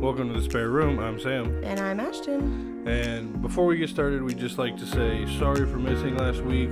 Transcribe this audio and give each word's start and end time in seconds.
Welcome 0.00 0.28
to 0.32 0.38
the 0.38 0.44
spare 0.44 0.68
room. 0.68 0.98
I'm 0.98 1.18
Sam. 1.18 1.64
And 1.64 1.80
I'm 1.80 1.98
Ashton. 2.00 2.86
And 2.86 3.40
before 3.40 3.64
we 3.64 3.78
get 3.78 3.88
started, 3.88 4.22
we'd 4.22 4.38
just 4.38 4.58
like 4.58 4.76
to 4.76 4.86
say 4.86 5.26
sorry 5.38 5.66
for 5.66 5.78
missing 5.78 6.18
last 6.18 6.42
week. 6.42 6.68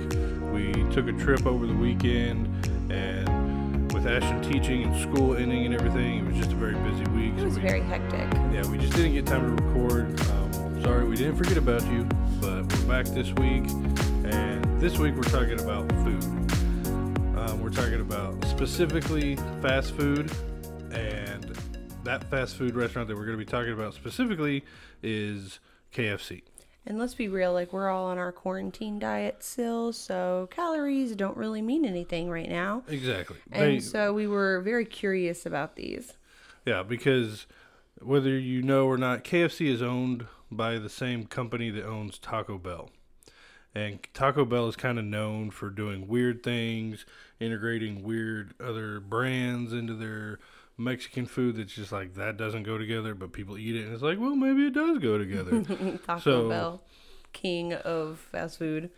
We 0.53 0.71
took 0.93 1.07
a 1.07 1.11
trip 1.11 1.47
over 1.47 1.65
the 1.65 1.73
weekend, 1.73 2.47
and 2.91 3.91
with 3.91 4.05
Ashton 4.05 4.43
teaching 4.43 4.83
and 4.83 5.01
school 5.01 5.35
ending 5.35 5.65
and 5.65 5.73
everything, 5.73 6.19
it 6.19 6.27
was 6.27 6.37
just 6.37 6.51
a 6.51 6.55
very 6.55 6.75
busy 6.75 7.03
week. 7.11 7.33
It 7.37 7.45
was 7.45 7.55
we, 7.55 7.61
very 7.63 7.81
hectic. 7.81 8.31
Yeah, 8.53 8.65
we 8.69 8.77
just 8.77 8.93
didn't 8.93 9.13
get 9.13 9.25
time 9.25 9.57
to 9.57 9.63
record. 9.63 10.21
Um, 10.29 10.83
sorry, 10.83 11.05
we 11.05 11.15
didn't 11.15 11.35
forget 11.35 11.57
about 11.57 11.83
you, 11.91 12.03
but 12.39 12.71
we're 12.71 12.87
back 12.87 13.05
this 13.07 13.33
week, 13.33 13.67
and 14.31 14.63
this 14.79 14.99
week 14.99 15.15
we're 15.15 15.23
talking 15.23 15.59
about 15.59 15.89
food. 16.03 16.23
Um, 17.37 17.59
we're 17.59 17.71
talking 17.71 18.01
about 18.01 18.45
specifically 18.45 19.35
fast 19.63 19.95
food, 19.95 20.31
that 22.05 22.29
fast 22.29 22.55
food 22.55 22.75
restaurant 22.75 23.07
that 23.07 23.15
we're 23.15 23.25
going 23.25 23.37
to 23.37 23.43
be 23.45 23.49
talking 23.49 23.73
about 23.73 23.93
specifically 23.93 24.63
is 25.03 25.59
KFC. 25.93 26.43
And 26.87 26.99
let's 26.99 27.15
be 27.15 27.27
real, 27.27 27.51
like 27.51 27.73
we're 27.73 27.89
all 27.89 28.05
on 28.05 28.19
our 28.19 28.31
quarantine 28.31 28.99
diet 28.99 29.43
still, 29.43 29.91
so 29.91 30.47
calories 30.51 31.15
don't 31.15 31.35
really 31.35 31.61
mean 31.63 31.83
anything 31.83 32.29
right 32.29 32.47
now. 32.49 32.83
Exactly. 32.87 33.37
And 33.51 33.77
They- 33.77 33.79
so 33.79 34.13
we 34.13 34.27
were 34.27 34.61
very 34.61 34.85
curious 34.85 35.45
about 35.47 35.75
these. 35.75 36.13
Yeah, 36.63 36.83
because 36.83 37.47
whether 37.99 38.37
you 38.37 38.61
know 38.61 38.85
or 38.85 38.97
not, 38.97 39.23
KFC 39.23 39.67
is 39.67 39.81
owned 39.81 40.27
by 40.51 40.77
the 40.77 40.89
same 40.89 41.25
company 41.25 41.71
that 41.71 41.85
owns 41.85 42.19
Taco 42.19 42.59
Bell. 42.59 42.91
And 43.73 43.99
Taco 44.13 44.45
Bell 44.45 44.67
is 44.67 44.75
kind 44.75 44.99
of 44.99 45.05
known 45.05 45.49
for 45.49 45.69
doing 45.69 46.07
weird 46.07 46.43
things, 46.43 47.05
integrating 47.39 48.03
weird 48.03 48.53
other 48.59 48.99
brands 48.99 49.73
into 49.73 49.95
their 49.95 50.39
Mexican 50.77 51.25
food 51.25 51.55
that's 51.57 51.73
just 51.73 51.91
like 51.91 52.15
that 52.15 52.37
doesn't 52.37 52.63
go 52.63 52.77
together, 52.77 53.15
but 53.15 53.31
people 53.31 53.57
eat 53.57 53.75
it 53.75 53.85
and 53.85 53.93
it's 53.93 54.03
like, 54.03 54.19
well, 54.19 54.35
maybe 54.35 54.67
it 54.67 54.73
does 54.73 54.99
go 54.99 55.17
together. 55.17 55.61
Taco 56.05 56.19
So- 56.19 56.49
Bell, 56.49 56.81
king 57.33 57.73
of 57.73 58.19
fast 58.31 58.59
food. 58.59 58.89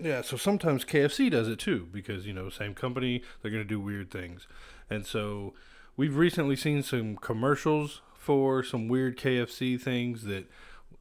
Yeah, 0.00 0.22
so 0.22 0.36
sometimes 0.38 0.84
KFC 0.86 1.30
does 1.30 1.48
it 1.48 1.58
too 1.58 1.86
because, 1.92 2.26
you 2.26 2.32
know, 2.32 2.48
same 2.48 2.74
company, 2.74 3.22
they're 3.42 3.50
going 3.50 3.62
to 3.62 3.68
do 3.68 3.78
weird 3.78 4.10
things. 4.10 4.46
And 4.88 5.04
so 5.06 5.52
we've 5.98 6.16
recently 6.16 6.56
seen 6.56 6.82
some 6.82 7.16
commercials 7.16 8.00
for 8.16 8.62
some 8.62 8.88
weird 8.88 9.18
KFC 9.18 9.78
things 9.80 10.24
that 10.24 10.50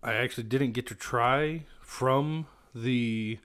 I 0.04 0.14
actually 0.16 0.44
didn't 0.44 0.72
get 0.74 0.88
to 0.88 0.96
try 0.96 1.64
from 1.82 2.48
the 2.76 3.40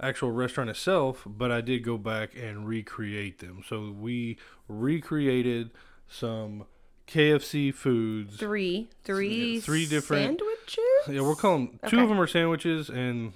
actual 0.00 0.32
restaurant 0.32 0.68
itself, 0.68 1.22
but 1.26 1.52
I 1.52 1.60
did 1.60 1.84
go 1.84 1.96
back 1.96 2.30
and 2.36 2.66
recreate 2.66 3.38
them. 3.38 3.62
So 3.68 3.94
we 3.96 4.36
recreated 4.66 5.70
some 6.08 6.64
KFC 7.06 7.72
foods. 7.74 8.36
Three, 8.36 8.88
three, 9.04 9.60
three 9.60 9.86
different- 9.86 10.38
sandwiches. 10.40 10.78
Yeah, 11.08 11.22
we're 11.22 11.34
calling 11.34 11.78
two 11.88 11.96
Okay. 11.96 12.02
of 12.02 12.08
them 12.08 12.20
are 12.20 12.26
sandwiches, 12.26 12.88
and 12.88 13.32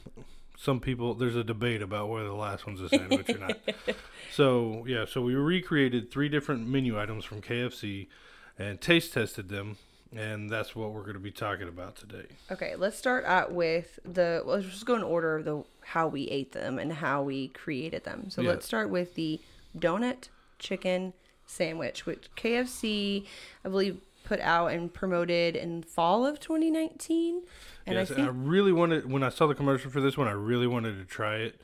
some 0.59 0.81
people 0.81 1.15
there's 1.15 1.37
a 1.37 1.45
debate 1.45 1.83
about 1.83 2.09
whether 2.09 2.27
the 2.29 2.35
last 2.35 2.67
one's 2.67 2.81
a 2.81 2.89
sandwich 2.89 3.29
or 3.31 3.39
not. 3.39 3.59
So 4.33 4.85
yeah, 4.87 5.07
so 5.07 5.23
we 5.23 5.35
recreated 5.35 6.11
three 6.11 6.29
different 6.29 6.67
menu 6.69 7.01
items 7.01 7.25
from 7.25 7.41
KFC 7.41 8.09
and 8.59 8.79
taste 8.79 9.15
tested 9.15 9.49
them, 9.49 9.79
and 10.15 10.51
that's 10.51 10.77
what 10.77 10.93
we're 10.93 11.03
going 11.03 11.15
to 11.15 11.21
be 11.21 11.31
talking 11.31 11.69
about 11.69 11.97
today. 11.97 12.27
Okay, 12.51 12.75
let's 12.77 12.99
start 12.99 13.25
out 13.25 13.53
with 13.53 13.99
the. 14.05 14.43
Well, 14.45 14.57
let's 14.57 14.69
just 14.69 14.85
go 14.85 14.95
in 14.95 15.03
order 15.03 15.37
of 15.37 15.45
the 15.47 15.65
how 15.81 16.09
we 16.09 16.25
ate 16.29 16.53
them 16.53 16.79
and 16.79 16.93
how 16.93 17.23
we 17.23 17.49
created 17.49 18.05
them. 18.05 18.29
So 18.29 18.43
Yeah. 18.43 18.51
let's 18.51 18.67
start 18.67 18.91
with 18.91 19.15
the 19.15 19.41
donut 19.79 20.29
chicken 20.59 21.15
sandwich, 21.47 22.07
which 22.07 22.29
KFC, 22.37 23.27
I 23.65 23.69
believe, 23.69 24.01
put 24.25 24.41
out 24.41 24.73
and 24.73 24.93
promoted 24.93 25.57
in 25.57 25.83
fall 25.83 26.27
of 26.27 26.41
2019. 26.41 27.43
And 27.87 27.95
yes, 27.95 28.11
I 28.11 28.15
and 28.15 28.25
I 28.25 28.29
really 28.29 28.73
wanted 28.73 29.11
when 29.11 29.23
I 29.23 29.29
saw 29.29 29.47
the 29.47 29.55
commercial 29.55 29.91
for 29.91 30.01
this 30.01 30.17
one, 30.19 30.29
I 30.29 30.33
really 30.33 30.67
wanted 30.67 30.99
to 30.99 31.05
try 31.05 31.37
it, 31.37 31.61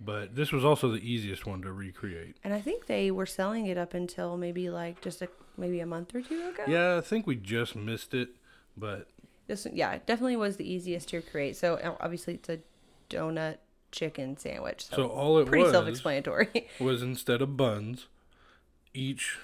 but 0.00 0.36
this 0.36 0.52
was 0.52 0.64
also 0.64 0.88
the 0.88 0.98
easiest 0.98 1.46
one 1.46 1.62
to 1.62 1.72
recreate. 1.72 2.36
and 2.44 2.54
I 2.54 2.60
think 2.60 2.86
they 2.86 3.10
were 3.10 3.26
selling 3.26 3.66
it 3.66 3.76
up 3.76 3.94
until 3.94 4.36
maybe 4.36 4.70
like 4.70 5.00
just 5.00 5.22
a 5.22 5.28
maybe 5.56 5.80
a 5.80 5.86
month 5.86 6.14
or 6.14 6.22
two 6.22 6.48
ago. 6.48 6.64
Yeah, 6.68 6.96
I 6.96 7.00
think 7.00 7.26
we 7.26 7.36
just 7.36 7.74
missed 7.76 8.14
it, 8.14 8.30
but 8.76 9.08
This 9.46 9.66
yeah, 9.72 9.92
it 9.92 10.06
definitely 10.06 10.36
was 10.36 10.56
the 10.56 10.70
easiest 10.70 11.08
to 11.08 11.20
create. 11.20 11.56
So 11.56 11.96
obviously 12.00 12.34
it's 12.34 12.48
a 12.48 12.60
donut 13.10 13.58
chicken 13.90 14.36
sandwich. 14.36 14.86
So, 14.86 14.96
so 14.96 15.06
all 15.08 15.38
it 15.38 15.46
pretty 15.46 15.64
was 15.64 15.72
self-explanatory. 15.72 16.68
was 16.80 17.02
instead 17.02 17.42
of 17.42 17.56
buns, 17.56 18.06
each 18.94 19.38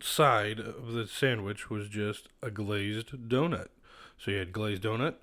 side 0.00 0.58
of 0.58 0.92
the 0.92 1.06
sandwich 1.06 1.70
was 1.70 1.88
just 1.88 2.28
a 2.42 2.50
glazed 2.50 3.28
donut. 3.28 3.68
So 4.18 4.30
you 4.30 4.38
had 4.38 4.52
glazed 4.52 4.82
donut, 4.82 5.14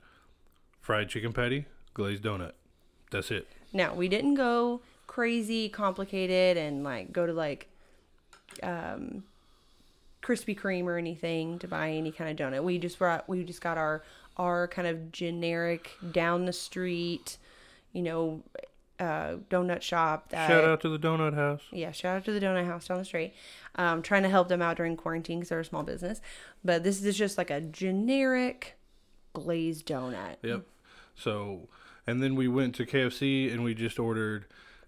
fried 0.79 1.09
chicken 1.09 1.33
patty, 1.33 1.66
glazed 1.94 2.23
donut. 2.23 2.53
That's 3.11 3.31
it. 3.31 3.47
Now 3.73 3.94
we 3.94 4.07
didn't 4.07 4.35
go 4.35 4.81
crazy 5.07 5.67
complicated 5.69 6.57
and 6.57 6.83
like 6.83 7.11
go 7.11 7.25
to 7.25 7.33
like 7.33 7.67
um 8.61 9.23
Krispy 10.22 10.59
Kreme 10.59 10.85
or 10.85 10.97
anything 10.97 11.57
to 11.59 11.67
buy 11.67 11.91
any 11.91 12.11
kind 12.11 12.29
of 12.29 12.38
donut. 12.38 12.63
We 12.63 12.77
just 12.77 13.00
brought 13.00 13.27
we 13.27 13.44
just 13.44 13.61
got 13.61 13.77
our 13.77 14.03
our 14.38 14.67
kind 14.67 14.88
of 14.88 15.11
generic 15.11 15.91
down 16.11 16.45
the 16.45 16.53
street, 16.53 17.38
you 17.94 18.03
know, 18.03 18.44
uh 18.99 19.35
donut 19.49 19.81
shop 19.81 20.29
that 20.29 20.47
Shout 20.47 20.63
out 20.63 20.81
to 20.81 20.89
the 20.89 20.97
donut 20.99 21.33
house. 21.35 21.61
yeah, 21.71 21.91
shout 21.91 22.17
out 22.17 22.25
to 22.25 22.31
the 22.31 22.39
donut 22.39 22.65
house 22.65 22.87
down 22.87 22.97
the 22.97 23.05
street. 23.05 23.33
Um, 23.75 24.01
trying 24.01 24.23
to 24.23 24.29
help 24.29 24.47
them 24.47 24.61
out 24.61 24.77
during 24.77 24.97
quarantine 24.97 25.39
because 25.39 25.49
they're 25.49 25.59
a 25.59 25.65
small 25.65 25.83
business. 25.83 26.19
But 26.65 26.83
this 26.83 27.03
is 27.03 27.15
just 27.15 27.37
like 27.37 27.51
a 27.51 27.61
generic 27.61 28.77
glazed 29.33 29.87
donut. 29.87 30.37
Yep. 30.41 30.65
So, 31.15 31.67
and 32.07 32.21
then 32.23 32.35
we 32.35 32.47
went 32.47 32.73
to 32.75 32.85
KFC 32.85 33.51
and 33.53 33.63
we 33.63 33.73
just 33.75 33.99
ordered 33.99 34.45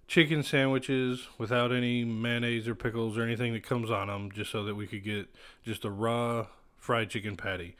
chicken 0.07 0.41
sandwiches 0.41 1.27
without 1.37 1.71
any 1.71 2.03
mayonnaise 2.03 2.67
or 2.67 2.73
pickles 2.73 3.15
or 3.15 3.21
anything 3.23 3.53
that 3.53 3.61
comes 3.61 3.91
on 3.91 4.07
them, 4.07 4.31
just 4.31 4.51
so 4.51 4.63
that 4.63 4.73
we 4.73 4.87
could 4.87 5.03
get 5.03 5.27
just 5.63 5.85
a 5.85 5.89
raw 5.91 6.47
fried 6.77 7.09
chicken 7.11 7.37
patty. 7.37 7.75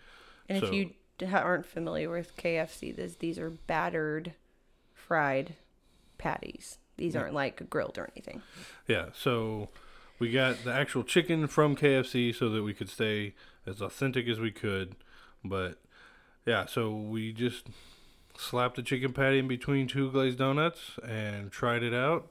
And 0.48 0.60
So- 0.62 0.68
if 0.68 0.74
you 0.74 0.92
aren't 1.34 1.66
familiar 1.66 2.10
with 2.12 2.38
KFC, 2.38 2.96
this, 2.96 3.16
these 3.16 3.40
are 3.40 3.50
battered 3.50 4.34
fried 4.94 5.56
patties. 6.20 6.78
These 6.98 7.16
aren't 7.16 7.34
like 7.34 7.70
grilled 7.70 7.98
or 7.98 8.10
anything. 8.16 8.44
Yeah, 8.88 9.06
so 9.14 9.70
we 10.20 10.32
got 10.32 10.64
the 10.64 10.74
actual 10.74 11.04
chicken 11.04 11.48
from 11.48 11.76
KFC 11.76 12.36
so 12.36 12.50
that 12.50 12.62
we 12.62 12.74
could 12.74 12.90
stay 12.90 13.34
as 13.66 13.82
authentic 13.82 14.28
as 14.28 14.40
we 14.40 14.52
could. 14.52 14.96
But 15.44 15.80
yeah, 16.46 16.66
so 16.66 16.94
we 16.94 17.32
just 17.32 17.68
slapped 18.38 18.76
the 18.76 18.84
chicken 18.84 19.14
patty 19.14 19.40
in 19.40 19.48
between 19.48 19.88
two 19.88 20.12
glazed 20.12 20.38
donuts 20.38 21.00
and 21.08 21.52
tried 21.52 21.84
it 21.84 21.94
out. 21.94 22.30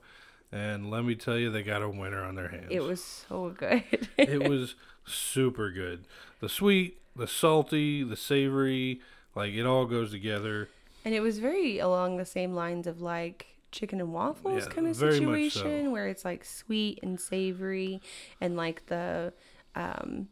And 0.53 0.91
let 0.91 1.04
me 1.04 1.15
tell 1.15 1.37
you, 1.38 1.50
they 1.50 1.62
got 1.62 1.82
a 1.82 1.88
winner 1.88 2.22
on 2.22 2.34
their 2.34 2.48
hands. 2.48 2.69
It 2.71 2.82
was 2.82 3.03
so 3.03 3.50
good. 3.56 4.09
it 4.16 4.48
was 4.48 4.75
super 5.06 5.71
good. 5.71 6.04
The 6.41 6.48
sweet, 6.48 7.00
the 7.16 7.27
salty, 7.27 8.03
the 8.03 8.16
savory, 8.16 9.00
like 9.34 9.53
it 9.53 9.65
all 9.66 9.87
goes 9.87 10.10
together. 10.10 10.69
and 11.04 11.15
it 11.15 11.21
was 11.21 11.38
very 11.38 11.78
along 11.78 12.16
the 12.16 12.25
same 12.27 12.54
lines 12.54 12.87
of 12.87 13.00
like 13.00 13.47
chicken 13.73 14.01
and 14.01 14.12
waffles 14.12 14.65
Yeah, 14.65 14.73
kind 14.73 14.87
of 14.87 14.99
much 15.01 15.11
so. 15.11 15.11
situation 15.11 15.93
where 15.93 16.09
it's 16.09 16.25
like 16.25 16.45
sweet 16.45 17.01
and 17.03 17.21
savory 17.21 18.01
and 18.41 18.56
like 18.56 18.87
the 18.87 19.33
um 19.75 20.29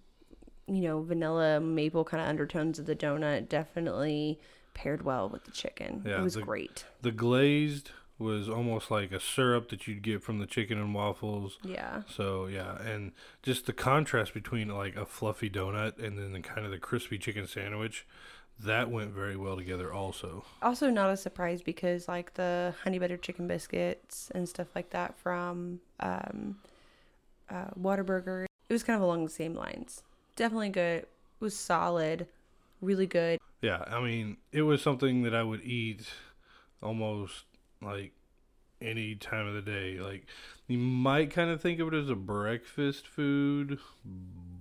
you 0.67 0.81
know 0.83 1.03
vanilla 1.03 1.61
maple 1.61 2.05
kind 2.05 2.23
of 2.23 2.29
undertones 2.29 2.79
of 2.79 2.87
the 2.87 2.97
donut 2.97 3.49
definitely 3.49 4.39
paired 4.75 5.03
well 5.05 5.29
with 5.29 5.45
the 5.45 5.51
chicken 5.51 6.03
Yeah, 6.05 6.21
it 6.21 6.25
was 6.25 6.35
the- 6.35 6.43
great 6.43 6.85
The 7.03 7.13
glazed 7.13 7.91
was 8.19 8.49
almost 8.49 8.91
like 8.91 9.13
a 9.13 9.21
syrup 9.21 9.69
that 9.69 9.87
you'd 9.87 10.01
get 10.01 10.23
from 10.23 10.39
the 10.39 10.47
chicken 10.47 10.79
and 10.79 10.95
waffles. 10.95 11.59
yeah 11.63 12.01
So 12.09 12.47
yeah, 12.47 12.81
and 12.81 13.13
just 13.43 13.67
the 13.67 13.75
contrast 13.75 14.33
between 14.33 14.69
like 14.69 14.97
a 14.97 15.05
fluffy 15.05 15.51
donut 15.51 16.03
and 16.03 16.19
then 16.19 16.33
the 16.33 16.41
kind 16.41 16.65
of 16.65 16.73
the 16.73 16.79
crispy 16.79 17.19
chicken 17.19 17.47
sandwich, 17.47 18.07
that 18.61 18.91
went 18.91 19.11
very 19.13 19.37
well 19.37 19.57
together 19.57 19.93
also. 19.93 20.45
also 20.63 20.91
not 20.91 21.11
a 21.11 21.17
surprise 21.17 21.63
because 21.63 22.09
like 22.09 22.35
the 22.35 22.75
honey 22.83 22.99
butter 22.99 23.17
chicken 23.17 23.47
biscuits 23.47 24.31
and 24.35 24.49
stuff 24.49 24.69
like 24.75 24.91
that 24.91 25.17
from 25.19 25.81
um 26.01 26.57
uh 27.51 27.67
Whataburger 27.81 28.45
it 28.69 28.73
was 28.73 28.83
kind 28.83 28.97
of 28.97 29.03
along 29.03 29.25
the 29.25 29.31
same 29.31 29.55
lines 29.55 30.03
definitely 30.37 30.71
good 30.71 31.03
it 31.03 31.09
was 31.41 31.57
solid 31.57 32.27
really 32.81 33.07
good 33.07 33.39
Yeah, 33.63 33.85
I 33.87 34.01
mean, 34.01 34.37
it 34.53 34.63
was 34.63 34.83
something 34.83 35.23
that 35.23 35.35
I 35.35 35.43
would 35.43 35.63
eat 35.63 36.07
almost 36.83 37.45
like 37.83 38.13
any 38.81 39.15
time 39.15 39.47
of 39.47 39.55
the 39.55 39.63
day. 39.63 39.99
Like 39.99 40.27
you 40.69 40.79
might 40.79 41.31
kind 41.31 41.51
of 41.51 41.61
think 41.61 41.81
of 41.81 41.89
it 41.93 41.95
as 41.97 42.11
a 42.11 42.15
breakfast 42.15 43.07
food, 43.07 43.79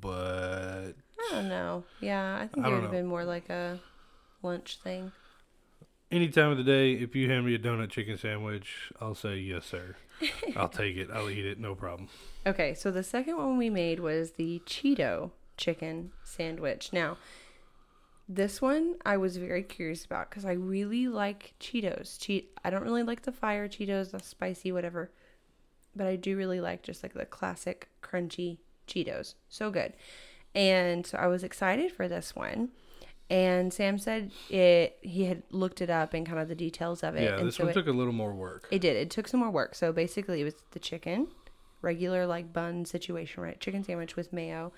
but 0.02 0.94
I 1.20 1.32
don't 1.32 1.50
know. 1.50 1.84
Yeah, 2.02 2.38
I 2.42 2.48
think 2.48 2.66
I 2.66 2.70
it 2.70 2.74
would 2.74 2.84
have 2.84 2.92
been 2.92 3.06
more 3.06 3.26
like 3.26 3.50
a 3.50 3.80
lunch 4.44 4.78
thing. 4.84 5.12
any 6.12 6.30
time 6.30 6.52
of 6.52 6.58
the 6.58 6.64
day, 6.64 6.94
if 6.94 7.16
you 7.16 7.30
hand 7.30 7.46
me 7.46 7.56
a 7.56 7.60
donut 7.60 7.90
chicken 7.90 8.18
sandwich, 8.18 8.92
I'll 9.02 9.16
say 9.16 9.38
yes, 9.38 9.66
sir. 9.66 9.96
I'll 10.56 10.70
take 10.70 10.96
it. 10.98 11.10
I'll 11.12 11.30
eat 11.30 11.46
it. 11.46 11.60
No 11.60 11.76
problem. 11.76 12.10
Okay, 12.46 12.74
so 12.74 12.92
the 12.92 13.04
second 13.04 13.38
one 13.38 13.58
we 13.58 13.70
made 13.70 14.00
was 14.00 14.32
the 14.32 14.62
Cheeto 14.66 15.32
chicken 15.58 16.12
sandwich. 16.24 16.92
Now, 16.94 17.18
This 18.28 18.62
one 18.62 18.96
I 19.06 19.18
was 19.18 19.38
very 19.38 19.62
curious 19.64 20.04
about 20.06 20.30
because 20.30 20.46
I 20.46 20.54
really 20.54 21.08
like 21.08 21.54
Cheetos. 21.60 22.20
Cheat. 22.20 22.52
I 22.64 22.70
don't 22.70 22.84
really 22.84 23.04
like 23.04 23.22
the 23.24 23.32
fire 23.32 23.68
Cheetos, 23.68 24.12
the 24.12 24.20
spicy 24.20 24.72
whatever, 24.72 25.12
but 25.96 26.08
I 26.08 26.16
do 26.16 26.36
really 26.36 26.60
like 26.60 26.82
just 26.82 27.04
like 27.04 27.14
the 27.14 27.26
classic 27.26 27.88
crunchy 28.02 28.58
Cheetos. 28.88 29.36
So 29.50 29.70
good. 29.70 29.94
And 30.56 31.06
so 31.06 31.18
I 31.18 31.28
was 31.28 31.44
excited 31.44 31.92
for 31.92 32.08
this 32.08 32.36
one. 32.36 32.70
And 33.30 33.74
Sam 33.74 33.98
said 33.98 34.32
it. 34.50 34.98
He 35.02 35.26
had 35.26 35.44
looked 35.52 35.82
it 35.82 35.90
up 35.90 36.14
and 36.14 36.26
kind 36.26 36.40
of 36.40 36.48
the 36.48 36.56
details 36.56 37.04
of 37.04 37.16
it. 37.16 37.24
Yeah, 37.24 37.38
and 37.40 37.48
this 37.48 37.56
so 37.56 37.64
one 37.64 37.72
it, 37.72 37.74
took 37.74 37.88
a 37.88 37.92
little 37.92 38.14
more 38.14 38.34
work. 38.34 38.68
it 38.72 38.80
did. 38.80 38.96
It 38.96 39.10
took 39.10 39.28
some 39.28 39.40
more 39.40 39.50
work. 39.50 39.74
So 39.76 39.92
basically, 39.92 40.42
it 40.42 40.44
was 40.46 40.54
the 40.72 40.80
chicken, 40.80 41.28
regular 41.82 42.26
like 42.28 42.54
bun 42.54 42.86
situation, 42.86 43.42
right? 43.44 43.60
Chicken 43.60 43.84
sandwich 43.84 44.16
with 44.16 44.32
mayo. 44.32 44.72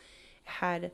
Had 0.45 0.91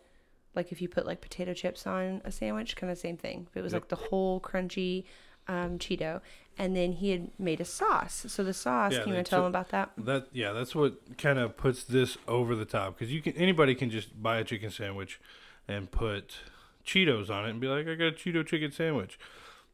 like 0.56 0.72
if 0.72 0.82
you 0.82 0.90
put 0.90 1.06
like 1.06 1.22
potato 1.22 1.54
chips 1.54 1.86
on 1.86 2.22
a 2.26 2.32
sandwich, 2.32 2.76
kind 2.76 2.92
of 2.92 2.98
same 2.98 3.18
thing. 3.18 3.48
It 3.54 3.62
was 3.62 3.74
Yep. 3.74 3.82
like 3.84 3.90
the 3.90 3.96
whole 4.08 4.40
crunchy 4.42 5.04
um, 5.48 5.78
Cheeto, 5.80 6.22
and 6.58 6.76
then 6.76 6.94
he 6.94 7.12
had 7.12 7.30
made 7.40 7.60
a 7.60 7.66
sauce. 7.66 8.26
So 8.28 8.44
the 8.44 8.54
sauce, 8.54 8.94
Yeah, 8.94 9.00
can 9.00 9.08
you 9.08 9.14
they 9.14 9.18
want 9.18 9.28
to 9.28 9.30
tell 9.30 9.42
him 9.42 9.48
about 9.48 9.70
that? 9.70 9.92
That 9.98 10.28
yeah, 10.32 10.52
that's 10.52 10.76
what 10.76 11.18
kind 11.18 11.40
of 11.40 11.58
puts 11.58 11.84
this 11.84 12.18
over 12.28 12.56
the 12.56 12.66
top 12.66 12.98
because 12.98 13.12
you 13.14 13.22
can 13.22 13.34
anybody 13.34 13.76
can 13.76 13.90
just 13.90 14.22
buy 14.22 14.38
a 14.38 14.44
chicken 14.44 14.70
sandwich 14.70 15.20
and 15.68 15.92
put 15.92 16.38
Cheetos 16.86 17.30
on 17.30 17.46
it 17.46 17.52
and 17.52 17.62
be 17.62 17.68
like, 17.68 17.88
I 17.88 17.96
got 17.96 18.08
a 18.08 18.12
Cheeto 18.12 18.46
chicken 18.46 18.72
sandwich. 18.72 19.18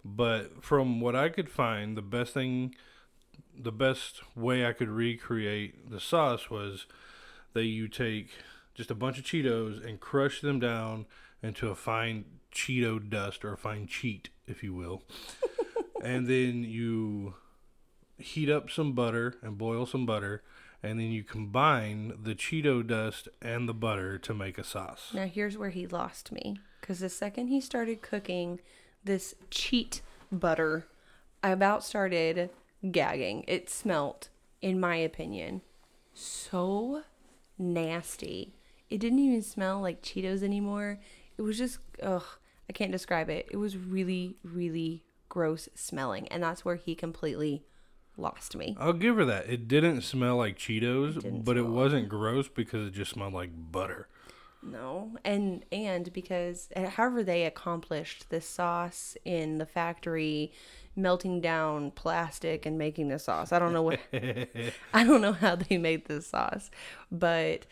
But 0.06 0.64
from 0.64 1.02
what 1.02 1.16
I 1.16 1.30
could 1.30 1.50
find, 1.50 1.98
the 1.98 2.02
best 2.02 2.34
thing, 2.34 2.76
the 3.58 3.72
best 3.72 4.22
way 4.36 4.66
I 4.66 4.74
could 4.74 4.90
recreate 4.90 5.90
the 5.90 6.00
sauce 6.00 6.50
was 6.50 6.86
that 7.54 7.66
you 7.66 7.88
take 7.88 8.30
just 8.74 8.92
a 8.92 8.96
bunch 8.96 9.18
of 9.18 9.26
Cheetos 9.26 9.86
and 9.86 10.00
crush 10.00 10.40
them 10.42 10.60
down 10.60 11.06
into 11.44 11.70
a 11.70 11.76
fine 11.76 12.26
Cheeto 12.54 13.10
dust 13.10 13.44
or 13.44 13.54
a 13.54 13.58
fine 13.58 13.88
cheat, 13.88 14.30
if 14.48 14.64
you 14.64 14.74
will. 14.74 15.04
and 16.04 16.28
then 16.28 16.64
you 16.64 17.36
heat 18.18 18.50
up 18.50 18.70
some 18.70 18.94
butter 18.94 19.36
and 19.42 19.58
boil 19.58 19.86
some 19.86 20.06
butter, 20.06 20.44
and 20.84 21.00
then 21.00 21.12
you 21.12 21.24
combine 21.24 22.14
the 22.22 22.36
Cheeto 22.36 22.86
dust 22.86 23.28
and 23.42 23.68
the 23.68 23.74
butter 23.74 24.18
to 24.18 24.34
make 24.34 24.58
a 24.58 24.64
sauce. 24.64 25.12
Now 25.14 25.26
here's 25.26 25.58
where 25.58 25.70
he 25.70 25.88
lost 25.88 26.32
me 26.32 26.60
because 26.82 27.00
the 27.00 27.10
second 27.10 27.48
he 27.48 27.62
started 27.62 28.02
cooking 28.02 28.60
this 29.04 29.36
cheat 29.50 30.02
butter, 30.32 30.88
I 31.44 31.50
about 31.50 31.84
started 31.84 32.50
gagging. 32.92 33.46
It 33.48 33.70
smelt, 33.70 34.30
in 34.62 34.80
my 34.80 34.96
opinion, 34.96 35.62
so 36.14 37.04
nasty. 37.58 38.54
It 38.90 39.00
didn't 39.00 39.20
even 39.20 39.42
smell 39.42 39.82
like 39.82 40.02
Cheetos 40.02 40.44
anymore. 40.44 41.00
It 41.38 41.42
was 41.42 41.58
just 41.58 41.80
ugh, 42.02 42.26
I 42.70 42.74
can't 42.74 42.92
describe 42.92 43.30
it. 43.30 43.48
It 43.52 43.58
was 43.58 43.78
really, 43.78 44.36
really 44.44 45.04
gross 45.30 45.70
smelling, 45.76 46.28
and 46.28 46.44
that's 46.44 46.66
where 46.66 46.76
he 46.76 46.96
completely 46.96 47.64
lost 48.18 48.56
me. 48.56 48.76
I'll 48.80 48.94
give 48.94 49.16
her 49.16 49.26
that. 49.26 49.50
It 49.50 49.68
didn't 49.68 50.02
smell 50.02 50.38
like 50.38 50.58
Cheetos, 50.58 51.22
didn't 51.22 51.46
but 51.46 51.58
it 51.58 51.66
wasn't 51.66 52.10
gross 52.10 52.48
because 52.48 52.88
it 52.88 52.94
just 52.94 53.12
smelled 53.12 53.34
like 53.34 53.52
butter. 53.72 54.08
No, 54.62 55.16
and 55.24 55.64
and 55.72 56.12
because 56.12 56.70
uh, 56.76 56.90
however 56.90 57.24
they 57.24 57.46
accomplished 57.46 58.30
this 58.30 58.46
sauce 58.46 59.16
in 59.24 59.58
the 59.58 59.66
factory, 59.66 60.52
melting 60.96 61.40
down 61.40 61.92
plastic 61.92 62.66
and 62.66 62.78
making 62.78 63.08
the 63.08 63.20
sauce. 63.20 63.54
I 63.54 63.60
don't 63.60 63.74
know 63.74 63.84
what 63.84 64.00
I 64.14 65.04
don't 65.04 65.22
know 65.22 65.34
how 65.34 65.56
they 65.56 65.78
made 65.78 66.06
this 66.06 66.28
sauce, 66.28 66.70
but 67.12 67.66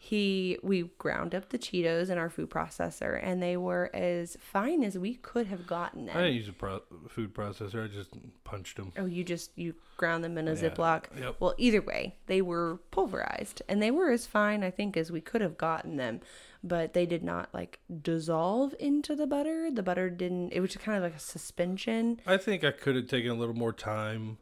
he 0.00 0.56
we 0.62 0.82
ground 0.96 1.34
up 1.34 1.48
the 1.48 1.58
Cheetos 1.58 2.08
in 2.08 2.18
our 2.18 2.30
food 2.30 2.48
processor, 2.50 3.18
and 3.20 3.42
they 3.42 3.56
were 3.56 3.90
as 3.92 4.36
fine 4.40 4.84
as 4.84 4.96
we 4.96 5.14
could 5.14 5.48
have 5.48 5.66
gotten 5.66 6.06
them. 6.06 6.16
I 6.16 6.20
didn't 6.22 6.36
use 6.36 6.48
a 6.48 6.52
pro- 6.52 6.82
food 7.08 7.34
processor. 7.34 7.84
I 7.84 7.88
just 7.92 8.10
punched 8.44 8.76
them. 8.76 8.92
Oh, 8.96 9.06
you 9.06 9.24
just 9.24 9.50
you 9.56 9.74
ground 9.96 10.22
them 10.22 10.38
in 10.38 10.46
a 10.46 10.54
Yeah, 10.54 10.68
Ziploc. 10.68 11.04
yep. 11.18 11.36
Well, 11.40 11.54
either 11.58 11.82
way, 11.82 12.14
they 12.26 12.40
were 12.40 12.78
pulverized, 12.92 13.60
and 13.68 13.82
they 13.82 13.90
were 13.90 14.10
as 14.12 14.24
fine, 14.24 14.62
I 14.62 14.70
think, 14.70 14.96
as 14.96 15.10
we 15.10 15.20
could 15.20 15.40
have 15.40 15.58
gotten 15.58 15.96
them. 15.96 16.20
But 16.62 16.92
they 16.92 17.04
did 17.04 17.24
not 17.24 17.48
like 17.52 17.80
dissolve 18.02 18.76
into 18.78 19.16
the 19.16 19.26
butter. 19.26 19.68
The 19.72 19.82
butter 19.82 20.10
didn't. 20.10 20.52
It 20.52 20.60
was 20.60 20.70
just 20.74 20.84
kind 20.84 20.96
of 20.96 21.02
like 21.02 21.16
a 21.16 21.18
suspension. 21.20 22.20
I 22.24 22.36
think 22.36 22.62
I 22.62 22.70
could 22.70 22.94
have 22.94 23.08
taken 23.08 23.32
a 23.32 23.34
little 23.34 23.54
more 23.54 23.72
time 23.72 24.38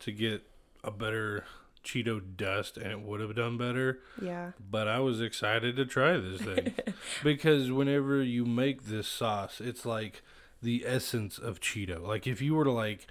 to 0.00 0.12
get 0.12 0.42
a 0.82 0.90
better 0.90 1.44
Cheeto 1.84 2.20
dust, 2.36 2.76
and 2.76 2.90
it 2.90 3.00
would 3.00 3.20
have 3.20 3.36
done 3.36 3.56
better. 3.56 4.00
Yeah. 4.20 4.52
But 4.70 4.88
I 4.88 5.00
was 5.00 5.20
excited 5.20 5.76
to 5.76 5.84
try 5.84 6.16
this 6.16 6.40
thing 6.40 6.74
because 7.22 7.70
whenever 7.70 8.22
you 8.22 8.44
make 8.44 8.84
this 8.84 9.06
sauce, 9.06 9.60
it's 9.60 9.84
like 9.84 10.22
the 10.62 10.84
essence 10.86 11.38
of 11.38 11.60
Cheeto. 11.60 12.02
Like 12.02 12.26
if 12.26 12.40
you 12.40 12.54
were 12.54 12.64
to 12.64 12.72
like 12.72 13.06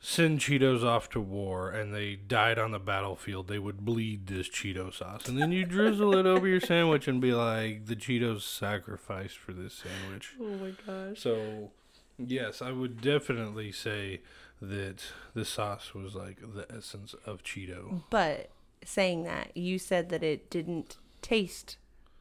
send 0.00 0.40
Cheetos 0.40 0.82
off 0.82 1.08
to 1.10 1.20
war 1.20 1.70
and 1.70 1.94
they 1.94 2.16
died 2.16 2.58
on 2.58 2.72
the 2.72 2.80
battlefield, 2.80 3.46
they 3.46 3.58
would 3.58 3.84
bleed 3.84 4.26
this 4.26 4.48
Cheeto 4.48 4.92
sauce, 4.92 5.28
and 5.28 5.40
then 5.40 5.52
you 5.52 5.64
drizzle 5.64 6.16
it 6.16 6.26
over 6.26 6.48
your 6.48 6.60
sandwich 6.60 7.06
and 7.06 7.20
be 7.20 7.32
like, 7.32 7.86
the 7.86 7.94
Cheetos 7.94 8.42
sacrificed 8.42 9.38
for 9.38 9.52
this 9.52 9.74
sandwich. 9.74 10.34
Oh 10.40 10.56
my 10.56 10.72
gosh. 10.84 11.20
So, 11.20 11.70
yes, 12.18 12.60
I 12.60 12.72
would 12.72 13.00
definitely 13.00 13.70
say 13.70 14.22
that 14.62 15.02
the 15.34 15.44
sauce 15.44 15.92
was 15.92 16.14
like 16.14 16.38
the 16.40 16.66
essence 16.74 17.14
of 17.26 17.42
Cheeto. 17.42 18.02
But 18.10 18.50
saying 18.84 19.24
that, 19.24 19.54
you 19.56 19.78
said 19.78 20.08
that 20.10 20.22
it 20.22 20.48
didn't 20.50 20.96
taste 21.20 21.76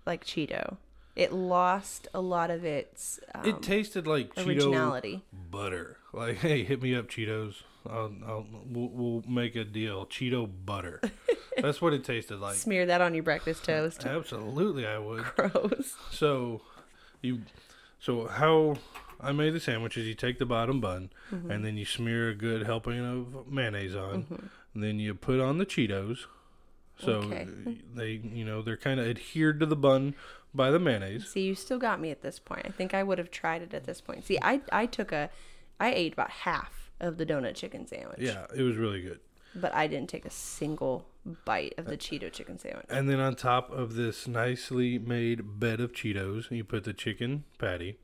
like 0.06 0.26
Cheeto. 0.26 0.78
It 1.16 1.32
lost 1.32 2.08
a 2.14 2.22
lot 2.22 2.50
of 2.50 2.66
its 2.66 3.20
um, 3.36 3.46
it 3.46 3.62
tasted 3.62 4.08
like 4.08 4.34
Cheeto 4.34 4.48
originality. 4.48 5.24
butter. 5.52 5.98
Like, 6.14 6.38
hey, 6.38 6.64
hit 6.64 6.82
me 6.82 6.96
up, 6.96 7.08
Cheetos. 7.10 7.62
I'll, 7.88 8.14
I'll 8.26 8.46
we'll, 8.70 8.90
we'll 8.90 9.24
make 9.28 9.56
a 9.56 9.64
deal. 9.64 10.06
Cheeto 10.06 10.50
butter. 10.66 11.02
That's 11.62 11.82
what 11.82 11.94
it 11.94 12.04
tasted 12.04 12.40
like. 12.40 12.56
Smear 12.56 12.86
that 12.88 13.02
on 13.02 13.14
your 13.14 13.24
breakfast 13.24 13.66
toast. 13.66 14.06
Absolutely, 14.06 14.88
I 14.88 14.98
would. 14.98 15.24
Gross. 15.36 15.96
So, 16.12 16.62
you, 17.22 17.42
so 18.00 18.28
how 18.28 18.76
I 19.22 19.32
made 19.32 19.54
the 19.54 19.60
sandwiches? 19.60 20.06
You 20.08 20.14
take 20.16 20.40
the 20.40 20.46
bottom 20.46 20.80
bun, 20.82 21.12
Mm-hmm. 21.32 21.52
and 21.52 21.66
then 21.66 21.78
you 21.78 21.86
smear 21.86 22.30
a 22.30 22.36
good 22.36 22.66
helping 22.66 23.00
of 23.06 23.52
mayonnaise 23.52 23.96
on. 23.96 24.50
And 24.74 24.84
then 24.84 25.00
you 25.00 25.14
put 25.16 25.40
on 25.40 25.58
the 25.58 25.66
Cheetos. 25.66 26.26
So 27.00 27.14
Okay. 27.14 27.48
they, 27.94 28.22
you 28.24 28.46
know, 28.46 28.62
they're 28.62 28.78
kind 28.78 29.00
of 29.00 29.08
adhered 29.08 29.60
to 29.62 29.66
the 29.66 29.76
bun 29.76 30.14
by 30.54 30.70
the 30.72 30.80
mayonnaise. 30.80 31.28
See, 31.30 31.42
you 31.42 31.56
still 31.56 31.80
got 31.80 32.00
me 32.00 32.12
at 32.12 32.22
this 32.22 32.38
point. 32.40 32.66
I 32.66 32.70
think 32.70 32.94
I 32.94 33.02
would 33.04 33.18
have 33.18 33.32
tried 33.32 33.62
it 33.64 33.74
at 33.74 33.86
this 33.86 34.02
point. 34.02 34.24
See, 34.26 34.38
I 34.42 34.62
I 34.72 34.86
took 34.86 35.12
a, 35.12 35.30
I 35.80 35.92
ate 35.94 36.14
about 36.14 36.30
half 36.30 36.92
of 37.00 37.18
the 37.18 37.26
donut 37.26 37.56
chicken 37.56 37.88
sandwich. 37.88 38.20
Yeah, 38.20 38.46
it 38.56 38.62
was 38.62 38.76
really 38.78 39.02
good. 39.02 39.20
But 39.56 39.74
I 39.74 39.88
didn't 39.88 40.10
take 40.10 40.26
a 40.26 40.30
single 40.30 41.06
bite 41.46 41.74
of 41.78 41.86
the 41.86 41.98
Cheeto 41.98 42.32
chicken 42.32 42.58
sandwich. 42.58 42.86
And 42.90 43.10
then 43.10 43.20
on 43.20 43.36
top 43.36 43.70
of 43.72 43.96
this 43.96 44.28
nicely 44.28 44.98
made 45.00 45.60
bed 45.60 45.82
of 45.82 45.92
Cheetos, 45.94 46.50
you 46.52 46.64
put 46.64 46.84
the 46.86 46.94
chicken 46.94 47.44
patty. 47.58 47.98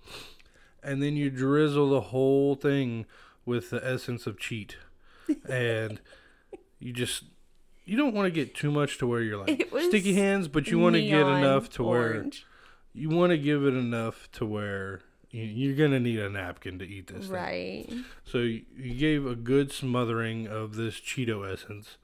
And 0.88 1.04
then 1.04 1.18
you 1.18 1.30
drizzle 1.30 1.90
the 1.90 2.02
whole 2.02 2.56
thing 2.56 3.06
with 3.46 3.70
the 3.72 3.86
essence 3.86 4.26
of 4.26 4.40
cheat. 4.40 4.78
And 5.48 6.00
you 6.80 6.94
just 6.94 7.24
you 7.86 7.98
don't 7.98 8.14
want 8.14 8.26
to 8.28 8.32
get 8.32 8.56
too 8.56 8.72
much 8.72 8.98
to 9.00 9.08
where 9.08 9.22
you're 9.22 9.38
like 9.46 9.70
sticky 9.88 10.14
hands, 10.14 10.48
but 10.48 10.68
you 10.68 10.80
want 10.80 10.96
to 10.96 11.02
get 11.02 11.28
enough 11.28 11.70
to 11.72 11.84
where 11.84 12.14
you 12.94 13.10
want 13.10 13.32
to 13.32 13.38
give 13.38 13.64
it 13.66 13.74
enough 13.74 14.30
to 14.34 14.46
where 14.46 15.02
you- 15.32 15.44
you're 15.44 15.76
gonna 15.76 16.00
need 16.00 16.20
a 16.20 16.30
napkin 16.30 16.80
to 16.80 16.86
eat 16.88 17.08
this. 17.08 17.26
thing. 17.26 17.34
Right. 17.36 17.86
So 18.24 18.38
you, 18.40 18.64
you 18.78 18.94
gave 18.96 19.26
a 19.26 19.36
good 19.36 19.72
smothering 19.74 20.48
of 20.48 20.76
this 20.76 20.96
Cheeto 20.96 21.46
essence, 21.52 21.98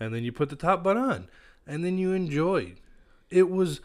and 0.00 0.14
then 0.14 0.24
you 0.24 0.32
put 0.32 0.48
the 0.48 0.56
top 0.56 0.82
bun 0.82 0.96
on, 0.96 1.28
and 1.66 1.84
then 1.84 1.98
you 1.98 2.12
enjoyed. 2.12 2.76
It 3.28 3.50
was 3.50 3.80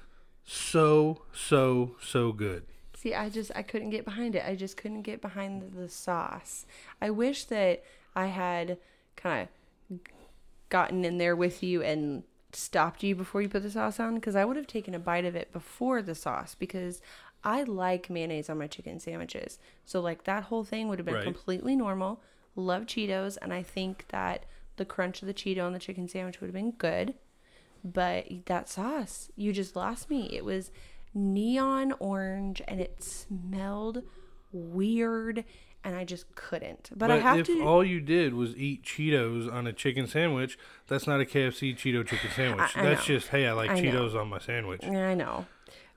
so 0.45 1.23
so 1.33 1.95
so 2.01 2.31
good. 2.31 2.63
See, 3.05 3.13
I 3.13 3.29
just 3.29 3.51
I 3.55 3.61
couldn't 3.61 3.91
get 3.91 4.03
behind 4.03 4.35
it. 4.35 4.43
I 4.47 4.55
just 4.55 4.77
couldn't 4.77 5.03
get 5.03 5.21
behind 5.21 5.61
the, 5.61 5.81
the 5.81 5.89
sauce. 5.89 6.65
I 6.99 7.11
wish 7.11 7.43
that 7.45 7.83
I 8.15 8.25
had 8.25 8.79
kind 9.15 9.47
of 9.91 9.99
gotten 10.69 11.05
in 11.05 11.19
there 11.19 11.35
with 11.35 11.61
you 11.61 11.83
and 11.83 12.23
stopped 12.51 13.03
you 13.03 13.15
before 13.15 13.43
you 13.43 13.47
put 13.47 13.61
the 13.61 13.69
sauce 13.69 13.99
on 13.99 14.15
because 14.15 14.35
I 14.35 14.43
would 14.43 14.57
have 14.57 14.65
taken 14.65 14.95
a 14.95 14.99
bite 14.99 15.23
of 15.23 15.35
it 15.35 15.53
before 15.53 16.01
the 16.01 16.15
sauce 16.15 16.55
because 16.55 16.99
I 17.43 17.61
like 17.61 18.09
mayonnaise 18.09 18.49
on 18.49 18.57
my 18.57 18.65
chicken 18.65 18.99
sandwiches. 18.99 19.59
So 19.85 19.99
like 20.01 20.23
that 20.23 20.45
whole 20.45 20.63
thing 20.63 20.87
would 20.87 20.97
have 20.97 21.05
been 21.05 21.13
Right. 21.13 21.23
completely 21.23 21.75
normal. 21.75 22.23
Love 22.55 22.87
Cheetos 22.87 23.37
and 23.39 23.53
I 23.53 23.61
think 23.61 24.05
that 24.07 24.47
the 24.77 24.85
crunch 24.85 25.21
of 25.21 25.27
the 25.27 25.33
Cheeto 25.35 25.63
on 25.63 25.73
the 25.73 25.79
chicken 25.79 26.07
sandwich 26.07 26.41
would 26.41 26.47
have 26.47 26.55
been 26.55 26.71
good. 26.71 27.13
But 27.83 28.25
that 28.47 28.67
sauce, 28.67 29.29
you 29.35 29.53
just 29.53 29.75
lost 29.75 30.09
me. 30.09 30.27
It 30.35 30.43
was 30.43 30.71
neon 31.15 31.93
orange 31.99 32.61
and 32.67 32.79
it 32.79 33.03
smelled 33.03 34.03
weird 34.51 35.43
and 35.83 35.95
I 35.95 36.03
just 36.03 36.33
couldn't. 36.33 36.89
But, 36.95 37.11
I 37.11 37.19
have 37.19 37.37
if 37.37 37.45
to 37.45 37.63
all 37.63 37.83
you 37.83 38.01
did 38.01 38.33
was 38.33 38.57
eat 38.57 38.83
Cheetos 38.83 39.51
on 39.51 39.67
a 39.67 39.73
chicken 39.73 40.07
sandwich, 40.07 40.57
that's 40.87 41.05
not 41.05 41.21
a 41.21 41.25
KFC 41.25 41.77
Cheeto 41.77 42.05
chicken 42.05 42.31
sandwich. 42.35 42.75
I 42.75 42.81
that's 42.83 43.07
know. 43.07 43.15
just 43.15 43.27
hey, 43.27 43.47
I 43.47 43.53
like 43.53 43.69
I 43.69 43.79
know. 43.79 43.91
Cheetos 43.91 44.19
on 44.19 44.27
my 44.27 44.39
sandwich. 44.39 44.83
I 44.83 45.13
know. 45.13 45.45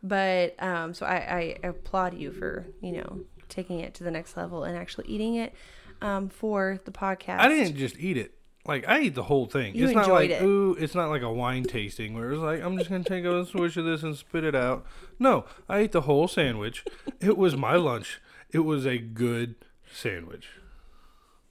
But 0.02 0.62
um, 0.62 0.94
so 0.94 1.06
I, 1.06 1.56
I 1.62 1.66
applaud 1.66 2.14
you 2.14 2.32
for 2.32 2.66
you 2.82 2.92
know 2.92 3.20
taking 3.48 3.80
it 3.80 3.94
to 3.94 4.04
the 4.04 4.10
next 4.10 4.36
level 4.36 4.62
and 4.62 4.76
actually 4.76 5.06
eating 5.08 5.36
it 5.36 5.54
um, 6.02 6.28
for 6.28 6.78
the 6.84 6.92
podcast. 6.92 7.38
I 7.38 7.48
didn't 7.48 7.76
just 7.76 7.98
eat 7.98 8.18
it. 8.18 8.37
Like 8.68 8.86
I 8.86 8.98
ate 8.98 9.14
the 9.14 9.22
whole 9.24 9.46
thing. 9.46 9.74
You 9.74 9.86
it's 9.86 9.94
not 9.94 10.08
like 10.08 10.28
it. 10.28 10.42
ooh, 10.42 10.76
it's 10.78 10.94
not 10.94 11.08
like 11.08 11.22
a 11.22 11.32
wine 11.32 11.64
tasting 11.64 12.14
where 12.14 12.30
it's 12.30 12.40
like 12.42 12.62
I'm 12.62 12.76
just 12.76 12.90
gonna 12.90 13.02
take 13.02 13.24
a 13.24 13.46
swish 13.46 13.78
of 13.78 13.86
this 13.86 14.02
and 14.02 14.14
spit 14.14 14.44
it 14.44 14.54
out. 14.54 14.84
No, 15.18 15.46
I 15.70 15.78
ate 15.78 15.92
the 15.92 16.02
whole 16.02 16.28
sandwich. 16.28 16.84
It 17.18 17.38
was 17.38 17.56
my 17.56 17.76
lunch. 17.76 18.20
It 18.52 18.60
was 18.60 18.86
a 18.86 18.98
good 18.98 19.54
sandwich. 19.90 20.48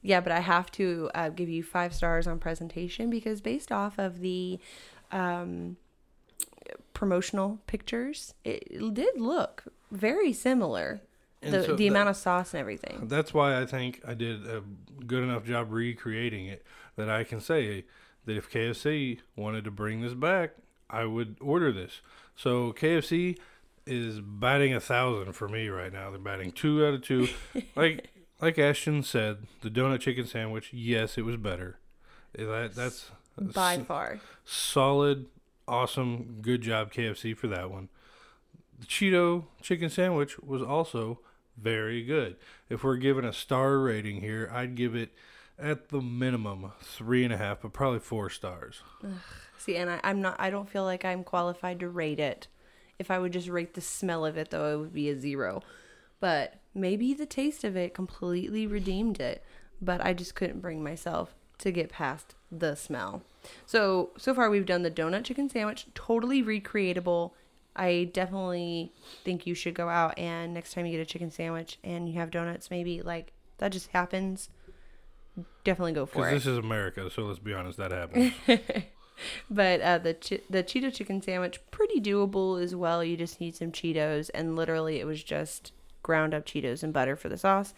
Yeah, 0.04 0.22
but 0.22 0.32
I 0.32 0.42
have 0.42 0.72
to 0.74 1.10
uh, 1.16 1.30
give 1.30 1.50
you 1.50 1.64
five 1.64 1.94
stars 1.94 2.28
on 2.28 2.38
presentation 2.40 3.10
because 3.10 3.42
based 3.42 3.72
off 3.72 3.98
of 3.98 4.20
the 4.20 4.60
um, 5.12 5.76
promotional 6.94 7.60
pictures, 7.68 8.34
it, 8.46 8.94
did 8.94 9.20
look 9.20 9.64
very 9.92 10.32
similar. 10.34 11.02
And 11.42 11.54
The, 11.54 11.64
so 11.64 11.76
the 11.76 11.86
that- 11.86 11.88
amount 11.90 12.10
of 12.10 12.16
sauce 12.16 12.54
and 12.54 12.62
everything. 12.62 13.08
That's 13.08 13.34
why 13.34 13.60
I 13.60 13.66
think 13.66 14.02
I 14.08 14.14
did 14.14 14.46
a 14.48 14.64
good 15.06 15.24
enough 15.24 15.46
job 15.46 15.72
recreating 15.72 16.46
it 16.46 16.64
that 16.98 17.10
I 17.10 17.24
can 17.24 17.40
say 17.40 17.86
that 18.26 18.36
if 18.36 18.52
KFC 18.52 19.20
wanted 19.38 19.64
to 19.64 19.72
bring 19.72 20.02
this 20.02 20.14
back, 20.14 20.52
I 20.90 21.06
would 21.06 21.38
order 21.40 21.72
this. 21.72 22.02
So 22.36 22.74
KFC 22.74 23.38
is 23.86 24.20
batting 24.20 24.74
a 24.74 24.80
thousand 24.82 25.32
for 25.34 25.48
me 25.48 25.70
right 25.70 25.94
now. 25.94 26.10
They're 26.10 26.20
batting 26.20 26.52
two 26.52 26.86
out 26.86 26.94
of 26.96 27.02
two. 27.04 27.30
like 27.76 28.10
like 28.42 28.60
Ashton 28.60 29.02
said, 29.04 29.38
the 29.62 29.70
donut 29.70 30.02
chicken 30.02 30.28
sandwich, 30.28 30.72
yes, 30.74 31.18
it 31.18 31.24
was 31.24 31.38
better. 31.38 31.80
Eh, 32.38 32.44
that 32.46 32.76
that's 32.76 33.10
By 33.40 33.76
s- 33.78 33.86
far. 33.86 34.20
solid, 34.46 35.28
awesome, 35.68 36.40
good 36.42 36.62
job 36.62 36.92
KFC 36.92 37.36
for 37.36 37.48
that 37.48 37.72
one. 37.72 37.90
The 38.80 38.86
Cheeto 38.86 39.46
chicken 39.62 39.90
sandwich 39.90 40.38
was 40.40 40.62
also 40.62 41.20
very 41.58 42.04
good. 42.04 42.36
If 42.70 42.84
we're 42.84 42.98
giving 42.98 43.26
a 43.26 43.34
star 43.34 43.80
rating 43.80 44.22
here, 44.22 44.52
I'd 44.54 44.76
give 44.76 44.94
it 44.96 45.10
at 45.60 45.90
the 45.90 46.02
minimum 46.02 46.72
three 46.82 47.24
and 47.24 47.34
a 47.34 47.38
half, 47.38 47.62
but 47.62 47.74
probably 47.74 48.00
four 48.00 48.30
stars. 48.30 48.82
See, 49.58 49.76
and 49.76 49.90
I, 49.90 50.00
I'm 50.04 50.22
not. 50.22 50.36
I 50.40 50.50
don't 50.50 50.70
feel 50.70 50.84
like 50.84 51.04
I'm 51.04 51.24
qualified 51.24 51.80
to 51.80 51.90
rate 51.90 52.20
it. 52.20 52.48
If 53.00 53.12
I 53.12 53.20
would 53.20 53.34
just 53.34 53.48
rate 53.48 53.74
the 53.74 53.82
smell 53.82 54.26
of 54.26 54.38
it, 54.38 54.50
though, 54.50 54.74
it 54.74 54.78
would 54.78 54.94
be 54.94 55.10
a 55.10 55.18
zero. 55.18 55.62
But 56.20 56.56
maybe 56.74 57.14
the 57.14 57.26
taste 57.26 57.64
of 57.64 57.76
it 57.76 57.94
completely 57.94 58.66
redeemed 58.66 59.20
it. 59.20 59.44
But 59.82 60.04
I 60.04 60.14
just 60.14 60.36
couldn't 60.36 60.62
bring 60.62 60.84
myself 60.84 61.36
to 61.60 61.72
get 61.72 61.90
past 61.90 62.36
the 62.52 62.76
smell. 62.76 63.24
So 63.66 64.12
so 64.18 64.34
far 64.34 64.50
we've 64.50 64.66
done 64.66 64.84
the 64.84 64.92
donut 64.92 65.24
chicken 65.24 65.50
sandwich, 65.50 65.88
totally 65.94 66.44
recreatable. 66.44 67.32
I 67.76 68.10
definitely 68.12 68.92
think 69.24 69.46
you 69.46 69.54
should 69.54 69.76
go 69.76 69.88
out 69.88 70.18
and 70.18 70.54
next 70.54 70.74
time 70.74 70.86
you 70.86 70.92
get 70.92 71.02
a 71.02 71.06
chicken 71.06 71.30
sandwich 71.30 71.78
and 71.84 72.10
you 72.10 72.16
have 72.16 72.32
donuts, 72.32 72.72
maybe 72.72 73.02
like 73.02 73.34
that 73.60 73.72
just 73.72 73.90
happens. 73.90 74.50
Definitely 75.64 75.94
go 75.94 76.06
for 76.06 76.28
it. 76.28 76.34
this 76.34 76.46
is 76.46 76.58
America, 76.58 77.10
so 77.10 77.24
let's 77.24 77.40
be 77.40 77.54
honest, 77.54 77.78
that 77.78 77.92
happens. 77.92 78.34
But 79.50 79.82
uh, 79.82 79.98
the 79.98 80.14
chi- 80.14 80.42
the 80.50 80.64
Cheeto 80.64 80.94
chicken 80.94 81.22
sandwich 81.22 81.60
pretty 81.72 82.00
doable 82.00 82.62
as 82.62 82.76
well. 82.76 83.04
You 83.04 83.18
just 83.18 83.42
need 83.42 83.56
some 83.56 83.72
Cheetos, 83.72 84.30
and 84.34 84.56
literally 84.56 85.00
it 85.00 85.06
was 85.08 85.24
just 85.24 85.72
ground 86.04 86.34
up 86.34 86.46
Cheetos 86.46 86.84
and 86.84 86.94
butter 86.94 87.16
for 87.16 87.28
the 87.28 87.38
sauce. 87.38 87.74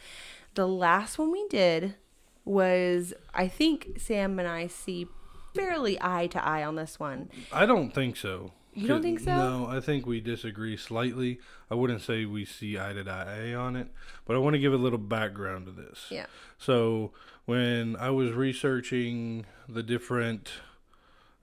The 0.55 0.67
last 0.67 1.17
one 1.17 1.31
we 1.31 1.47
did 1.47 1.95
was 2.43 3.13
I 3.33 3.47
think 3.47 3.99
Sam 3.99 4.37
and 4.39 4.47
I 4.47 4.67
see 4.67 5.07
fairly 5.55 5.97
eye 6.01 6.27
to 6.27 6.43
eye 6.45 6.63
on 6.63 6.75
this 6.75 6.99
one. 6.99 7.29
I 7.51 7.65
don't 7.65 7.91
think 7.93 8.17
so. 8.17 8.51
You 8.79 8.87
don't 8.87 9.01
think 9.01 9.19
so? 9.19 9.35
No, 9.35 9.67
I 9.67 9.79
think 9.79 10.05
we 10.05 10.21
disagree 10.21 10.77
slightly. 10.77 11.39
I 11.69 11.75
wouldn't 11.75 12.01
say 12.01 12.25
we 12.25 12.45
see 12.45 12.79
eye 12.79 12.93
to 12.93 13.09
eye 13.09 13.53
on 13.53 13.75
it, 13.75 13.87
but 14.25 14.35
I 14.35 14.39
want 14.39 14.53
to 14.53 14.59
give 14.59 14.73
a 14.73 14.77
little 14.77 14.99
background 14.99 15.65
to 15.65 15.71
this. 15.71 16.05
Yeah. 16.09 16.27
So 16.57 17.11
when 17.45 17.95
I 17.97 18.09
was 18.09 18.31
researching 18.31 19.45
the 19.67 19.83
different 19.83 20.49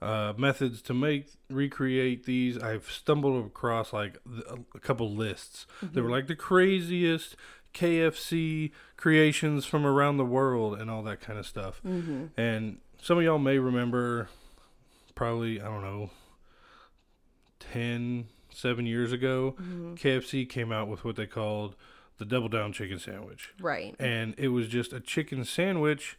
uh, 0.00 0.33
methods 0.37 0.81
to 0.83 0.95
make 0.95 1.26
recreate 1.50 2.25
these, 2.25 2.59
I've 2.59 2.90
stumbled 2.90 3.45
across 3.45 3.93
like 3.93 4.19
a 4.75 4.78
couple 4.81 5.11
lists. 5.11 5.66
They 5.83 6.00
were 6.00 6.11
like 6.11 6.26
the 6.28 6.37
craziest 6.37 7.37
KFC 7.75 8.71
creations 8.97 9.66
from 9.66 9.85
around 9.85 10.16
the 10.16 10.25
world 10.25 10.81
and 10.81 10.90
all 10.90 11.02
that 11.02 11.21
kind 11.21 11.38
of 11.38 11.47
stuff. 11.47 11.81
Mm-hmm. 11.87 12.26
And 12.40 12.78
some 13.02 13.19
of 13.19 13.25
y'all 13.25 13.38
may 13.38 13.59
remember, 13.59 14.28
probably 15.14 15.61
I 15.61 15.64
don't 15.64 15.83
know, 15.83 16.11
10, 17.61 18.27
7 18.53 18.87
years 18.87 19.13
ago, 19.13 19.55
Mm-hmm. 19.61 19.95
KFC 19.95 20.49
came 20.49 20.73
out 20.73 20.89
with 20.89 21.05
what 21.05 21.17
they 21.17 21.27
called 21.27 21.75
the 22.19 22.25
Double 22.25 22.49
Down 22.49 22.73
Chicken 22.73 22.99
Sandwich 22.99 23.53
Right. 23.61 23.95
and 23.99 24.35
it 24.39 24.49
was 24.49 24.69
just 24.69 24.93
a 24.93 25.01
chicken 25.01 25.45
sandwich 25.45 26.19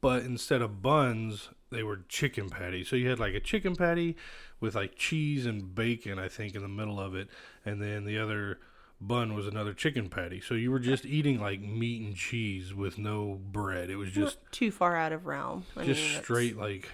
but 0.00 0.22
instead 0.24 0.60
of 0.62 0.82
buns 0.82 1.48
they 1.70 1.82
were 1.82 2.00
chicken 2.08 2.50
patties 2.50 2.88
so 2.88 2.96
you 2.96 3.08
had 3.08 3.18
like 3.18 3.34
a 3.34 3.40
chicken 3.40 3.74
patty 3.76 4.16
with 4.60 4.74
like 4.74 4.94
cheese 4.96 5.46
and 5.46 5.74
bacon 5.74 6.18
i 6.18 6.28
think 6.28 6.54
in 6.54 6.60
the 6.62 6.68
middle 6.68 7.00
of 7.00 7.14
it 7.14 7.28
and 7.64 7.80
then 7.80 8.04
the 8.04 8.18
other 8.18 8.58
bun 9.00 9.32
was 9.34 9.46
another 9.46 9.72
chicken 9.72 10.08
patty 10.08 10.40
so 10.40 10.54
you 10.54 10.70
were 10.70 10.78
just 10.78 11.06
eating 11.06 11.40
like 11.40 11.60
meat 11.60 12.02
and 12.02 12.14
cheese 12.16 12.74
with 12.74 12.98
no 12.98 13.40
bread 13.50 13.88
it 13.88 13.96
was 13.96 14.10
just 14.10 14.36
Not 14.42 14.52
too 14.52 14.70
far 14.70 14.94
out 14.96 15.12
of 15.12 15.24
realm. 15.26 15.64
I 15.76 15.84
just 15.86 16.00
mean, 16.02 16.22
straight 16.22 16.56
like 16.58 16.88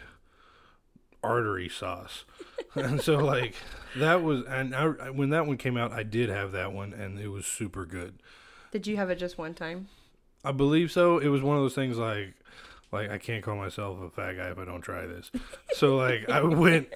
artery 1.23 1.69
sauce 1.69 2.25
and 2.75 3.01
so 3.01 3.17
like 3.17 3.55
that 3.97 4.23
was 4.23 4.45
and 4.47 4.75
I, 4.75 5.11
when 5.11 5.31
that 5.31 5.47
one 5.47 5.57
came 5.57 5.77
out 5.77 5.93
i 5.93 6.03
did 6.03 6.29
have 6.29 6.53
that 6.53 6.73
one 6.73 6.93
and 6.93 7.19
it 7.19 7.29
was 7.29 7.47
super 7.47 7.85
good 7.85 8.19
Did 8.71 8.87
you 8.87 8.97
have 8.97 9.11
it 9.11 9.17
just 9.19 9.39
one 9.39 9.55
time? 9.55 9.89
I 10.45 10.53
believe 10.53 10.93
so. 10.93 11.19
It 11.19 11.29
was 11.29 11.43
one 11.43 11.57
of 11.57 11.63
those 11.63 11.75
things 11.75 11.97
like 11.99 12.35
like 12.93 13.11
I 13.11 13.19
can't 13.19 13.43
call 13.43 13.57
myself 13.57 14.01
a 14.01 14.11
fat 14.11 14.35
guy 14.35 14.51
if 14.51 14.59
I 14.59 14.65
don't 14.65 14.83
try 14.83 15.05
this. 15.07 15.31
So 15.75 15.97
like 15.97 16.29
I 16.29 16.43
went 16.67 16.89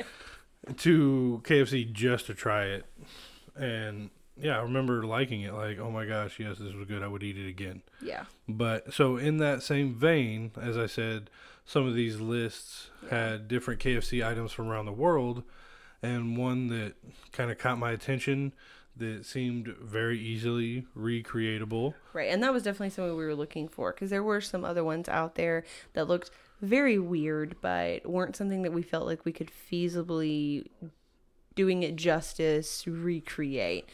to 0.78 1.42
KFC 1.44 1.90
just 1.92 2.26
to 2.26 2.34
try 2.34 2.66
it. 2.66 2.86
And 3.56 4.10
yeah, 4.36 4.58
I 4.58 4.62
remember 4.62 5.04
liking 5.04 5.42
it 5.42 5.52
like, 5.54 5.78
"Oh 5.78 5.90
my 5.90 6.06
gosh, 6.06 6.38
yes, 6.38 6.58
this 6.58 6.72
was 6.72 6.86
good. 6.86 7.02
I 7.02 7.08
would 7.08 7.22
eat 7.22 7.36
it 7.36 7.48
again." 7.48 7.82
Yeah. 8.00 8.24
But 8.48 8.94
so 8.94 9.16
in 9.16 9.38
that 9.38 9.62
same 9.62 9.94
vein, 9.94 10.52
as 10.60 10.78
I 10.78 10.86
said, 10.86 11.28
some 11.64 11.86
of 11.86 11.94
these 11.94 12.20
lists 12.20 12.90
had 13.10 13.48
different 13.48 13.80
KFC 13.80 14.26
items 14.26 14.52
from 14.52 14.68
around 14.68 14.86
the 14.86 14.92
world, 14.92 15.42
and 16.02 16.36
one 16.36 16.68
that 16.68 16.94
kind 17.32 17.50
of 17.50 17.58
caught 17.58 17.78
my 17.78 17.92
attention 17.92 18.52
that 18.96 19.24
seemed 19.24 19.68
very 19.80 20.18
easily 20.18 20.84
recreatable 20.94 21.94
Right, 22.12 22.28
and 22.30 22.42
that 22.42 22.52
was 22.52 22.62
definitely 22.62 22.90
something 22.90 23.16
we 23.16 23.24
were 23.24 23.34
looking 23.34 23.66
for 23.66 23.90
because 23.92 24.10
there 24.10 24.22
were 24.22 24.40
some 24.42 24.64
other 24.66 24.84
ones 24.84 25.08
out 25.08 25.34
there 25.34 25.64
that 25.94 26.08
looked 26.08 26.30
very 26.60 26.98
weird, 26.98 27.56
but 27.62 28.04
weren't 28.06 28.36
something 28.36 28.62
that 28.62 28.72
we 28.72 28.82
felt 28.82 29.06
like 29.06 29.24
we 29.24 29.32
could 29.32 29.50
feasibly, 29.50 30.66
doing 31.54 31.82
it 31.82 31.96
justice, 31.96 32.86
recreate. 32.86 33.88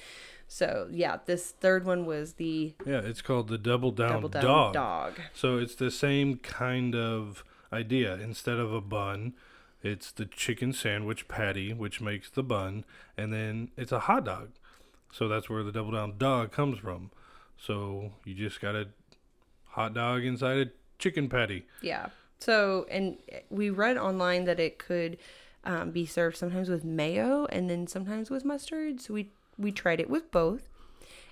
So 0.49 0.89
yeah, 0.91 1.19
this 1.27 1.53
third 1.53 1.85
one 1.85 2.05
was 2.07 2.35
the 2.35 2.75
Yeah, 2.85 3.01
it's 3.01 3.23
called 3.23 3.49
the 3.49 3.59
Double 3.59 3.91
Down, 3.91 4.15
double 4.15 4.29
down 4.31 4.43
dog. 4.43 4.73
dog. 4.75 5.21
So 5.33 5.59
it's 5.59 5.75
the 5.75 5.91
same 5.91 6.39
kind 6.39 6.95
of 6.97 7.45
idea. 7.73 8.15
Instead 8.15 8.59
of 8.59 8.73
a 8.73 8.81
bun, 8.81 9.35
it's 9.83 10.11
the 10.11 10.27
chicken 10.27 10.73
sandwich 10.73 11.29
patty, 11.29 11.73
which 11.73 12.01
makes 12.01 12.31
the 12.31 12.43
bun, 12.43 12.85
and 13.17 13.33
then 13.33 13.71
it's 13.77 13.93
a 13.93 14.01
hot 14.01 14.25
dog. 14.25 14.51
So 15.13 15.29
that's 15.29 15.49
where 15.49 15.63
the 15.63 15.73
Double 15.73 15.93
Down 15.93 16.15
dog 16.19 16.53
comes 16.53 16.79
from. 16.79 17.11
So 17.57 18.13
you 18.25 18.35
just 18.35 18.61
got 18.61 18.75
a 18.75 18.89
hot 19.67 19.95
dog 19.95 20.25
inside 20.25 20.59
a 20.59 20.71
chicken 20.99 21.29
patty. 21.29 21.67
Yeah. 21.83 22.09
So 22.39 22.87
and 22.91 23.19
we 23.51 23.71
read 23.71 23.97
online 23.97 24.45
that 24.45 24.61
it 24.61 24.79
could 24.79 25.19
um, 25.65 25.91
be 25.91 26.07
served 26.07 26.37
sometimes 26.37 26.69
with 26.69 26.85
mayo 26.85 27.47
and 27.47 27.69
then 27.69 27.87
sometimes 27.87 28.31
with 28.31 28.45
mustard. 28.45 29.01
So 29.01 29.15
we 29.15 29.31
we 29.57 29.73
tried 29.73 30.01
it 30.01 30.11
with 30.11 30.31
both. 30.31 30.69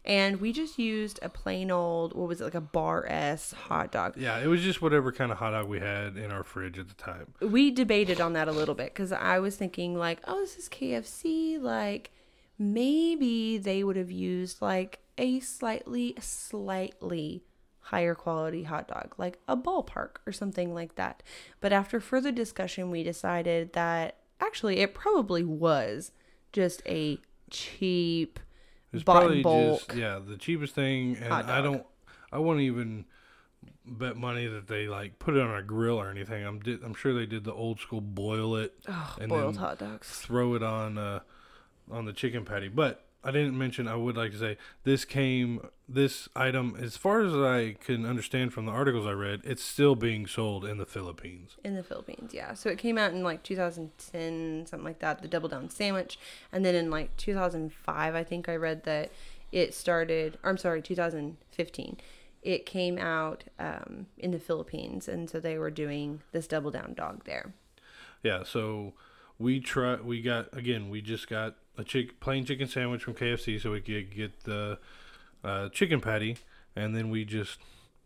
And 0.06 0.40
we 0.40 0.52
just 0.52 0.78
used 0.78 1.18
a 1.20 1.28
plain 1.28 1.70
old, 1.70 2.14
what 2.14 2.28
was 2.28 2.40
it, 2.40 2.44
like 2.44 2.54
a 2.54 2.60
Bar-S 2.60 3.52
hot 3.52 3.90
dog. 3.90 4.16
Yeah, 4.16 4.38
it 4.38 4.46
was 4.46 4.62
just 4.62 4.80
whatever 4.80 5.10
kind 5.10 5.32
of 5.32 5.38
hot 5.38 5.50
dog 5.50 5.66
we 5.68 5.80
had 5.80 6.16
in 6.16 6.30
our 6.30 6.44
fridge 6.44 6.78
at 6.78 6.88
the 6.88 6.94
time. 6.94 7.34
we 7.40 7.72
debated 7.72 8.20
on 8.20 8.32
that 8.34 8.46
a 8.46 8.52
little 8.52 8.76
bit 8.76 8.94
because 8.94 9.10
I 9.10 9.40
was 9.40 9.56
thinking 9.56 9.96
like, 9.96 10.20
oh, 10.24 10.40
this 10.40 10.56
is 10.56 10.68
KFC. 10.68 11.60
Like 11.60 12.12
maybe 12.56 13.58
they 13.58 13.82
would 13.82 13.96
have 13.96 14.10
used 14.10 14.62
like 14.62 15.00
a 15.18 15.40
slightly, 15.40 16.14
slightly 16.20 17.42
higher 17.80 18.14
quality 18.14 18.64
hot 18.64 18.88
dog, 18.88 19.14
like 19.16 19.38
a 19.48 19.56
ballpark 19.56 20.16
or 20.26 20.32
something 20.32 20.72
like 20.72 20.94
that. 20.96 21.22
But 21.60 21.72
after 21.72 22.00
further 22.00 22.32
discussion, 22.32 22.90
we 22.90 23.02
decided 23.02 23.72
that 23.72 24.18
actually 24.40 24.78
it 24.78 24.94
probably 24.94 25.44
was 25.44 26.12
just 26.52 26.82
a 26.86 27.18
cheap 27.50 28.40
It's 28.96 29.04
bought 29.04 29.20
probably 29.20 29.38
in 29.38 29.42
bulk. 29.42 29.86
just 29.86 29.94
yeah 29.94 30.18
the 30.24 30.36
cheapest 30.36 30.74
thing, 30.74 31.16
and 31.22 31.32
I 31.32 31.60
don't, 31.60 31.84
I 32.32 32.38
wouldn't 32.38 32.64
even 32.64 33.04
bet 33.84 34.16
money 34.16 34.46
that 34.46 34.66
they 34.66 34.88
like 34.88 35.18
put 35.18 35.36
it 35.36 35.40
on 35.40 35.54
a 35.56 35.62
grill 35.62 35.96
or 36.00 36.10
anything. 36.10 36.44
I'm 36.44 36.58
di- 36.60 36.78
I'm 36.84 36.94
sure 36.94 37.14
they 37.14 37.26
did 37.26 37.44
the 37.44 37.52
old 37.52 37.80
school 37.80 38.00
boil 38.00 38.56
it 38.56 38.74
oh, 38.88 39.16
and 39.20 39.28
boiled 39.28 39.54
then 39.54 39.60
hot 39.60 39.78
dogs. 39.78 40.08
throw 40.08 40.54
it 40.54 40.62
on 40.62 40.98
uh, 40.98 41.20
on 41.90 42.04
the 42.04 42.12
chicken 42.12 42.44
patty. 42.44 42.68
But 42.68 43.04
I 43.22 43.30
didn't 43.30 43.56
mention. 43.56 43.88
I 43.88 43.96
would 43.96 44.16
like 44.16 44.32
to 44.32 44.38
say 44.38 44.58
this 44.84 45.04
came. 45.04 45.66
This 45.88 46.28
item, 46.34 46.76
as 46.80 46.96
far 46.96 47.20
as 47.20 47.32
I 47.32 47.76
can 47.78 48.04
understand 48.04 48.52
from 48.52 48.66
the 48.66 48.72
articles 48.72 49.06
I 49.06 49.12
read, 49.12 49.42
it's 49.44 49.62
still 49.62 49.94
being 49.94 50.26
sold 50.26 50.64
in 50.64 50.78
the 50.78 50.86
Philippines. 50.86 51.56
In 51.64 51.76
the 51.76 51.84
Philippines, 51.84 52.34
yeah. 52.34 52.54
So 52.54 52.68
it 52.68 52.78
came 52.78 52.98
out 52.98 53.12
in 53.12 53.22
like 53.22 53.44
2010, 53.44 54.66
something 54.66 54.84
like 54.84 54.98
that, 54.98 55.22
the 55.22 55.28
Double 55.28 55.48
Down 55.48 55.70
Sandwich. 55.70 56.18
And 56.50 56.64
then 56.64 56.74
in 56.74 56.90
like 56.90 57.16
2005, 57.16 58.14
I 58.16 58.24
think 58.24 58.48
I 58.48 58.56
read 58.56 58.82
that 58.82 59.12
it 59.52 59.74
started, 59.74 60.38
I'm 60.42 60.58
sorry, 60.58 60.82
2015, 60.82 61.96
it 62.42 62.66
came 62.66 62.98
out 62.98 63.44
um, 63.60 64.06
in 64.18 64.32
the 64.32 64.40
Philippines. 64.40 65.06
And 65.06 65.30
so 65.30 65.38
they 65.38 65.56
were 65.56 65.70
doing 65.70 66.20
this 66.32 66.48
Double 66.48 66.72
Down 66.72 66.94
dog 66.94 67.24
there. 67.26 67.52
Yeah, 68.24 68.42
so 68.44 68.94
we 69.38 69.60
try. 69.60 69.96
We 69.96 70.22
got 70.22 70.48
again. 70.56 70.88
We 70.88 71.00
just 71.00 71.28
got 71.28 71.54
a 71.78 71.84
chick, 71.84 72.18
plain 72.20 72.44
chicken 72.44 72.66
sandwich 72.68 73.04
from 73.04 73.14
KFC, 73.14 73.60
so 73.60 73.72
we 73.72 73.80
could 73.80 74.14
get 74.14 74.44
the 74.44 74.78
uh, 75.46 75.68
chicken 75.70 76.00
patty, 76.00 76.38
and 76.74 76.96
then 76.96 77.10
we 77.10 77.24
just 77.24 77.58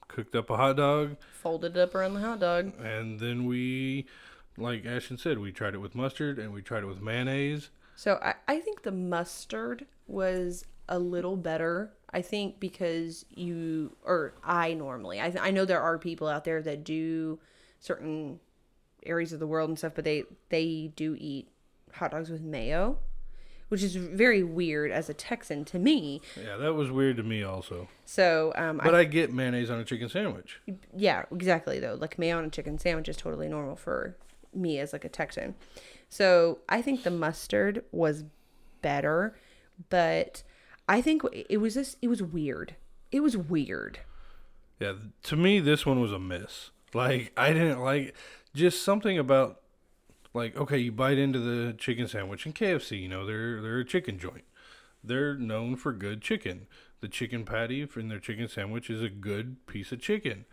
cooked 0.09 0.35
up 0.35 0.50
a 0.50 0.56
hot 0.56 0.76
dog, 0.76 1.16
Folded 1.40 1.76
it 1.76 1.80
up 1.80 1.94
around 1.94 2.14
the 2.14 2.20
hot 2.20 2.40
dog. 2.40 2.73
and 2.82 3.18
then 3.20 3.47
we, 3.47 4.06
like 4.56 4.85
Ashton 4.85 5.16
said, 5.18 5.38
we 5.38 5.52
tried 5.52 5.75
it 5.75 5.78
with 5.78 5.94
mustard 5.94 6.38
and 6.38 6.52
we 6.52 6.62
tried 6.62 6.82
it 6.82 6.87
with 6.87 7.00
mayonnaise. 7.00 7.70
So 7.97 8.18
I, 8.23 8.35
I 8.49 8.61
think 8.61 8.82
the 8.82 8.92
mustard 8.92 9.87
was 10.06 10.64
a 10.88 10.99
little 10.99 11.37
better. 11.37 11.92
I 12.12 12.23
think 12.23 12.59
because 12.59 13.25
you 13.30 13.94
or 14.04 14.35
I 14.42 14.75
normally 14.75 15.20
I 15.20 15.32
I 15.40 15.50
know 15.52 15.64
there 15.64 15.80
are 15.80 15.97
people 15.99 16.26
out 16.26 16.44
there 16.44 16.61
that 16.62 16.82
do 16.82 17.38
certain 17.78 18.40
areas 19.06 19.32
of 19.32 19.38
the 19.38 19.47
world 19.47 19.68
and 19.70 19.78
stuff, 19.78 19.92
but 19.94 20.04
they 20.04 20.25
they 20.49 20.90
do 20.97 21.16
eat 21.18 21.49
hot 21.92 22.11
dogs 22.11 22.28
with 22.30 22.42
mayo, 22.42 22.99
which 23.70 23.82
is 23.82 23.96
very 23.96 24.42
weird 24.42 24.90
as 24.92 25.08
a 25.08 25.14
Texan 25.14 25.64
to 25.64 25.78
me. 25.78 26.20
Yeah, 26.36 26.56
that 26.58 26.74
was 26.74 26.90
weird 26.90 27.16
to 27.16 27.22
me 27.22 27.42
also. 27.42 27.88
So 28.04 28.52
um, 28.56 28.80
But 28.84 28.94
I, 28.94 29.00
I 29.00 29.04
get 29.04 29.32
mayonnaise 29.32 29.70
on 29.70 29.80
a 29.80 29.84
chicken 29.84 30.08
sandwich. 30.10 30.60
yeah, 30.94 31.24
exactly 31.32 31.80
though. 31.80 31.94
Like 31.98 32.18
mayo 32.18 32.36
on 32.38 32.44
a 32.44 32.50
chicken 32.50 32.78
sandwich 32.78 33.08
is 33.08 33.16
totally 33.16 33.48
normal 33.48 33.76
for 33.76 34.16
me 34.52 34.78
as 34.78 34.92
like 34.92 35.04
a 35.04 35.08
Texan. 35.08 35.54
So 36.08 36.58
I 36.68 36.82
think 36.82 37.02
the 37.04 37.10
mustard 37.10 37.84
was 37.92 38.24
better, 38.82 39.36
but 39.88 40.42
I 40.88 41.00
think 41.00 41.22
it 41.48 41.58
was 41.58 41.74
just 41.74 41.96
it 42.02 42.08
was 42.08 42.22
weird. 42.22 42.74
It 43.12 43.20
was 43.20 43.36
weird. 43.36 44.00
Yeah, 44.80 44.94
to 45.24 45.36
me, 45.36 45.60
this 45.60 45.84
one 45.84 46.00
was 46.00 46.12
a 46.12 46.18
miss. 46.18 46.70
Like, 46.94 47.32
I 47.36 47.52
didn't 47.52 47.80
like 47.80 48.16
just 48.54 48.82
something 48.82 49.18
about, 49.18 49.60
like, 50.32 50.56
okay, 50.56 50.78
you 50.78 50.92
bite 50.92 51.18
into 51.18 51.38
the 51.38 51.72
chicken 51.72 52.06
sandwich 52.06 52.46
and 52.46 52.54
KFC, 52.54 53.02
you 53.02 53.08
know, 53.08 53.26
they're 53.26 53.60
they're 53.60 53.80
a 53.80 53.84
chicken 53.84 54.18
joint. 54.18 54.44
They're 55.02 55.34
known 55.34 55.76
for 55.76 55.92
good 55.92 56.20
chicken. 56.20 56.66
The 57.00 57.08
chicken 57.08 57.44
patty 57.44 57.88
in 57.96 58.08
their 58.08 58.18
chicken 58.18 58.49
sandwich 58.49 58.90
is 58.90 59.02
a 59.02 59.08
good 59.08 59.66
piece 59.66 59.90
of 59.92 60.00
chicken. 60.00 60.44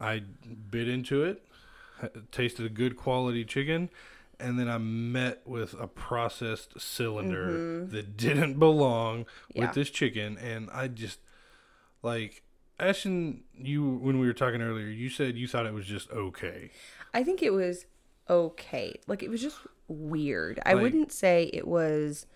I 0.00 0.22
bit 0.70 0.88
into 0.88 1.22
it, 1.22 1.44
tasted 2.32 2.66
a 2.66 2.68
good 2.68 2.96
quality 2.96 3.44
chicken, 3.44 3.90
and 4.40 4.58
then 4.58 4.68
I 4.68 4.78
met 4.78 5.46
with 5.46 5.74
a 5.74 5.86
processed 5.86 6.80
cylinder 6.80 7.48
mm-hmm. 7.48 7.90
that 7.94 8.16
didn't 8.16 8.58
belong 8.58 9.26
Yeah. 9.54 9.66
with 9.66 9.74
this 9.74 9.90
chicken, 9.90 10.36
and 10.38 10.68
I 10.72 10.88
just 10.88 11.20
like 12.02 12.42
Ashton. 12.78 13.44
You 13.56 13.88
when 13.88 14.18
we 14.18 14.26
were 14.26 14.34
talking 14.34 14.60
earlier, 14.60 14.86
you 14.86 15.08
said 15.08 15.36
you 15.36 15.48
thought 15.48 15.66
it 15.66 15.74
was 15.74 15.86
just 15.86 16.10
okay. 16.10 16.70
I 17.14 17.22
think 17.22 17.42
it 17.42 17.52
was 17.52 17.86
okay. 18.28 18.94
Like 19.06 19.22
it 19.22 19.30
was 19.30 19.40
just 19.42 19.58
weird. 19.88 20.60
I 20.66 20.74
Like- 20.74 20.82
wouldn't 20.82 21.12
say 21.12 21.50
it 21.52 21.66
was 21.66 22.26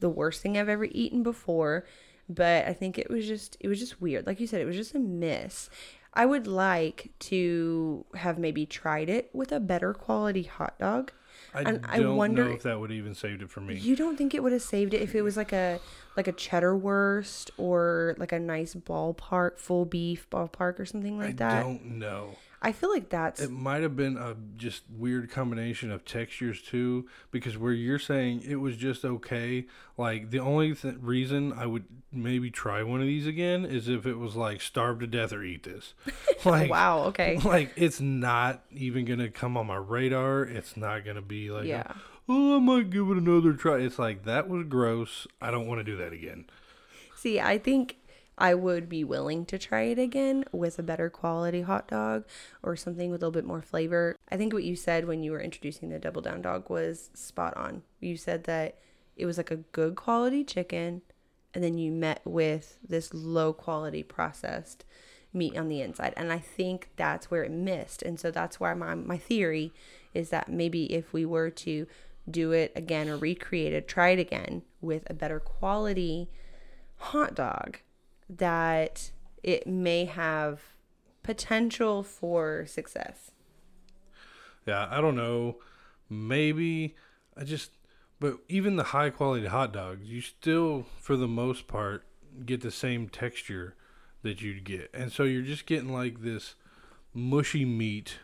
the 0.00 0.08
worst 0.08 0.42
thing 0.42 0.56
I've 0.58 0.68
ever 0.68 0.84
eaten 0.90 1.22
before, 1.22 1.84
but 2.28 2.66
I 2.66 2.72
think 2.72 2.98
it 2.98 3.10
was 3.10 3.26
just 3.26 3.56
it 3.60 3.68
was 3.68 3.78
just 3.78 4.00
weird. 4.00 4.26
Like 4.26 4.40
you 4.40 4.46
said, 4.46 4.60
it 4.60 4.64
was 4.66 4.76
just 4.76 4.94
a 4.94 4.98
miss. 4.98 5.68
I 6.14 6.26
would 6.26 6.46
like 6.46 7.10
to 7.20 8.04
have 8.16 8.38
maybe 8.38 8.66
tried 8.66 9.08
it 9.08 9.30
with 9.32 9.50
a 9.50 9.60
better 9.60 9.94
quality 9.94 10.42
hot 10.42 10.78
dog. 10.78 11.10
I 11.54 11.60
And 11.62 11.82
don't 11.82 11.90
I 11.90 12.00
wonder- 12.08 12.44
know 12.44 12.50
if 12.50 12.62
that 12.64 12.78
would 12.80 12.90
even 12.90 13.14
saved 13.14 13.42
it 13.42 13.50
for 13.50 13.60
me. 13.60 13.76
You 13.76 13.96
don't 13.96 14.16
think 14.16 14.34
it 14.34 14.42
would 14.42 14.52
have 14.52 14.62
saved 14.62 14.92
it 14.94 15.00
if 15.02 15.14
it 15.14 15.22
was 15.22 15.36
like 15.36 15.52
a 15.52 15.80
like 16.16 16.28
a 16.28 16.32
cheddar 16.32 16.76
wurst 16.76 17.50
or 17.56 18.14
like 18.18 18.32
a 18.32 18.38
nice 18.38 18.74
ballpark 18.74 19.58
full 19.58 19.84
beef 19.86 20.28
ballpark 20.30 20.78
or 20.78 20.84
something 20.86 21.18
like 21.18 21.36
that? 21.38 21.52
I 21.52 21.54
that? 21.56 21.62
don't 21.62 21.98
know. 21.98 22.36
I 22.64 22.70
feel 22.72 22.90
like 22.90 23.08
that's 23.10 23.40
It 23.40 23.50
might 23.50 23.82
have 23.82 23.96
been 23.96 24.16
a 24.16 24.36
just 24.56 24.84
weird 24.96 25.28
combination 25.30 25.90
of 25.90 26.04
textures 26.04 26.62
too, 26.62 27.08
because 27.32 27.58
where 27.58 27.72
you're 27.72 27.98
saying 27.98 28.42
it 28.46 28.56
was 28.56 28.76
just 28.76 29.04
okay, 29.04 29.66
like 29.98 30.30
the 30.30 30.38
only 30.38 30.74
th- 30.74 30.94
reason 31.00 31.52
I 31.52 31.66
would 31.66 31.84
maybe 32.12 32.50
try 32.52 32.82
one 32.84 33.00
of 33.00 33.06
these 33.06 33.26
again 33.26 33.64
is 33.64 33.88
if 33.88 34.06
it 34.06 34.14
was 34.14 34.36
like 34.36 34.60
starve 34.60 35.00
to 35.00 35.06
death 35.08 35.32
or 35.32 35.42
eat 35.42 35.64
this. 35.64 35.94
Like, 36.44 36.70
wow, 36.70 37.04
okay. 37.06 37.38
Like 37.44 37.72
it's 37.76 38.00
not 38.00 38.62
even 38.72 39.04
gonna 39.04 39.28
come 39.30 39.56
on 39.56 39.66
my 39.66 39.76
radar. 39.76 40.42
It's 40.44 40.76
not 40.76 41.04
gonna 41.04 41.22
be 41.22 41.50
like, 41.50 41.66
Yeah. 41.66 41.92
oh, 42.28 42.56
I 42.56 42.58
might 42.60 42.90
give 42.90 43.08
it 43.10 43.16
another 43.16 43.52
try. 43.54 43.78
It's 43.78 43.98
like 43.98 44.24
that 44.24 44.48
was 44.48 44.66
gross. 44.68 45.26
I 45.40 45.50
don't 45.50 45.66
want 45.66 45.80
to 45.80 45.84
do 45.84 45.96
that 45.98 46.12
again. 46.12 46.46
See, 47.16 47.38
I 47.40 47.58
think 47.58 47.96
I 48.38 48.54
would 48.54 48.88
be 48.88 49.04
willing 49.04 49.44
to 49.46 49.58
try 49.58 49.82
it 49.82 49.98
again 49.98 50.44
with 50.52 50.78
a 50.78 50.82
better 50.82 51.10
quality 51.10 51.62
hot 51.62 51.88
dog 51.88 52.24
or 52.62 52.76
something 52.76 53.10
with 53.10 53.22
a 53.22 53.26
little 53.26 53.40
bit 53.40 53.46
more 53.46 53.62
flavor. 53.62 54.16
I 54.30 54.36
think 54.36 54.52
what 54.52 54.64
you 54.64 54.74
said 54.74 55.06
when 55.06 55.22
you 55.22 55.32
were 55.32 55.40
introducing 55.40 55.90
the 55.90 55.98
double 55.98 56.22
down 56.22 56.42
dog 56.42 56.70
was 56.70 57.10
spot 57.14 57.56
on. 57.56 57.82
You 58.00 58.16
said 58.16 58.44
that 58.44 58.78
it 59.16 59.26
was 59.26 59.36
like 59.36 59.50
a 59.50 59.56
good 59.56 59.96
quality 59.96 60.44
chicken 60.44 61.02
and 61.54 61.62
then 61.62 61.76
you 61.76 61.92
met 61.92 62.22
with 62.24 62.78
this 62.86 63.12
low 63.12 63.52
quality 63.52 64.02
processed 64.02 64.84
meat 65.34 65.56
on 65.56 65.68
the 65.68 65.80
inside. 65.80 66.14
And 66.16 66.32
I 66.32 66.38
think 66.38 66.88
that's 66.96 67.30
where 67.30 67.44
it 67.44 67.50
missed. 67.50 68.02
And 68.02 68.18
so 68.18 68.30
that's 68.30 68.58
why 68.58 68.74
my 68.74 68.94
my 68.94 69.18
theory 69.18 69.72
is 70.14 70.30
that 70.30 70.48
maybe 70.48 70.92
if 70.92 71.12
we 71.12 71.24
were 71.24 71.50
to 71.50 71.86
do 72.30 72.52
it 72.52 72.72
again 72.74 73.08
or 73.08 73.16
recreate 73.16 73.72
it, 73.72 73.88
try 73.88 74.10
it 74.10 74.18
again 74.18 74.62
with 74.80 75.02
a 75.10 75.14
better 75.14 75.40
quality 75.40 76.28
hot 76.96 77.34
dog 77.34 77.78
that 78.38 79.10
it 79.42 79.66
may 79.66 80.04
have 80.04 80.60
potential 81.22 82.02
for 82.02 82.66
success. 82.66 83.30
Yeah, 84.66 84.88
I 84.90 85.00
don't 85.00 85.16
know. 85.16 85.56
Maybe 86.08 86.94
I 87.36 87.44
just, 87.44 87.70
but 88.20 88.38
even 88.48 88.76
the 88.76 88.84
high 88.84 89.10
quality 89.10 89.46
hot 89.46 89.72
dogs, 89.72 90.08
you 90.08 90.20
still, 90.20 90.86
for 91.00 91.16
the 91.16 91.28
most 91.28 91.66
part, 91.66 92.04
get 92.44 92.60
the 92.60 92.70
same 92.70 93.08
texture 93.08 93.74
that 94.22 94.40
you'd 94.40 94.64
get. 94.64 94.90
And 94.94 95.10
so 95.10 95.24
you're 95.24 95.42
just 95.42 95.66
getting 95.66 95.92
like 95.92 96.22
this 96.22 96.54
mushy 97.12 97.64
meat 97.64 98.18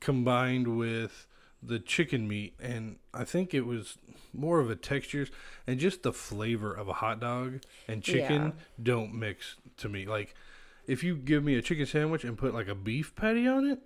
combined 0.00 0.76
with 0.78 1.26
the 1.62 1.78
chicken 1.78 2.26
meat. 2.28 2.54
And 2.60 2.96
I 3.12 3.24
think 3.24 3.52
it 3.54 3.62
was 3.66 3.98
more 4.32 4.60
of 4.60 4.70
a 4.70 4.76
texture 4.76 5.26
and 5.66 5.78
just 5.80 6.02
the 6.02 6.12
flavor 6.12 6.72
of 6.72 6.88
a 6.88 6.94
hot 6.94 7.20
dog 7.20 7.60
and 7.88 8.02
chicken 8.02 8.42
Yeah. 8.46 8.50
don't 8.82 9.14
mix 9.14 9.56
to 9.78 9.88
me. 9.88 10.06
Like, 10.06 10.34
if 10.86 11.02
you 11.04 11.16
give 11.16 11.44
me 11.44 11.54
a 11.56 11.62
chicken 11.62 11.86
sandwich 11.86 12.24
and 12.24 12.36
put 12.38 12.54
like 12.54 12.68
a 12.68 12.74
beef 12.74 13.14
patty 13.14 13.46
on 13.46 13.66
it, 13.66 13.80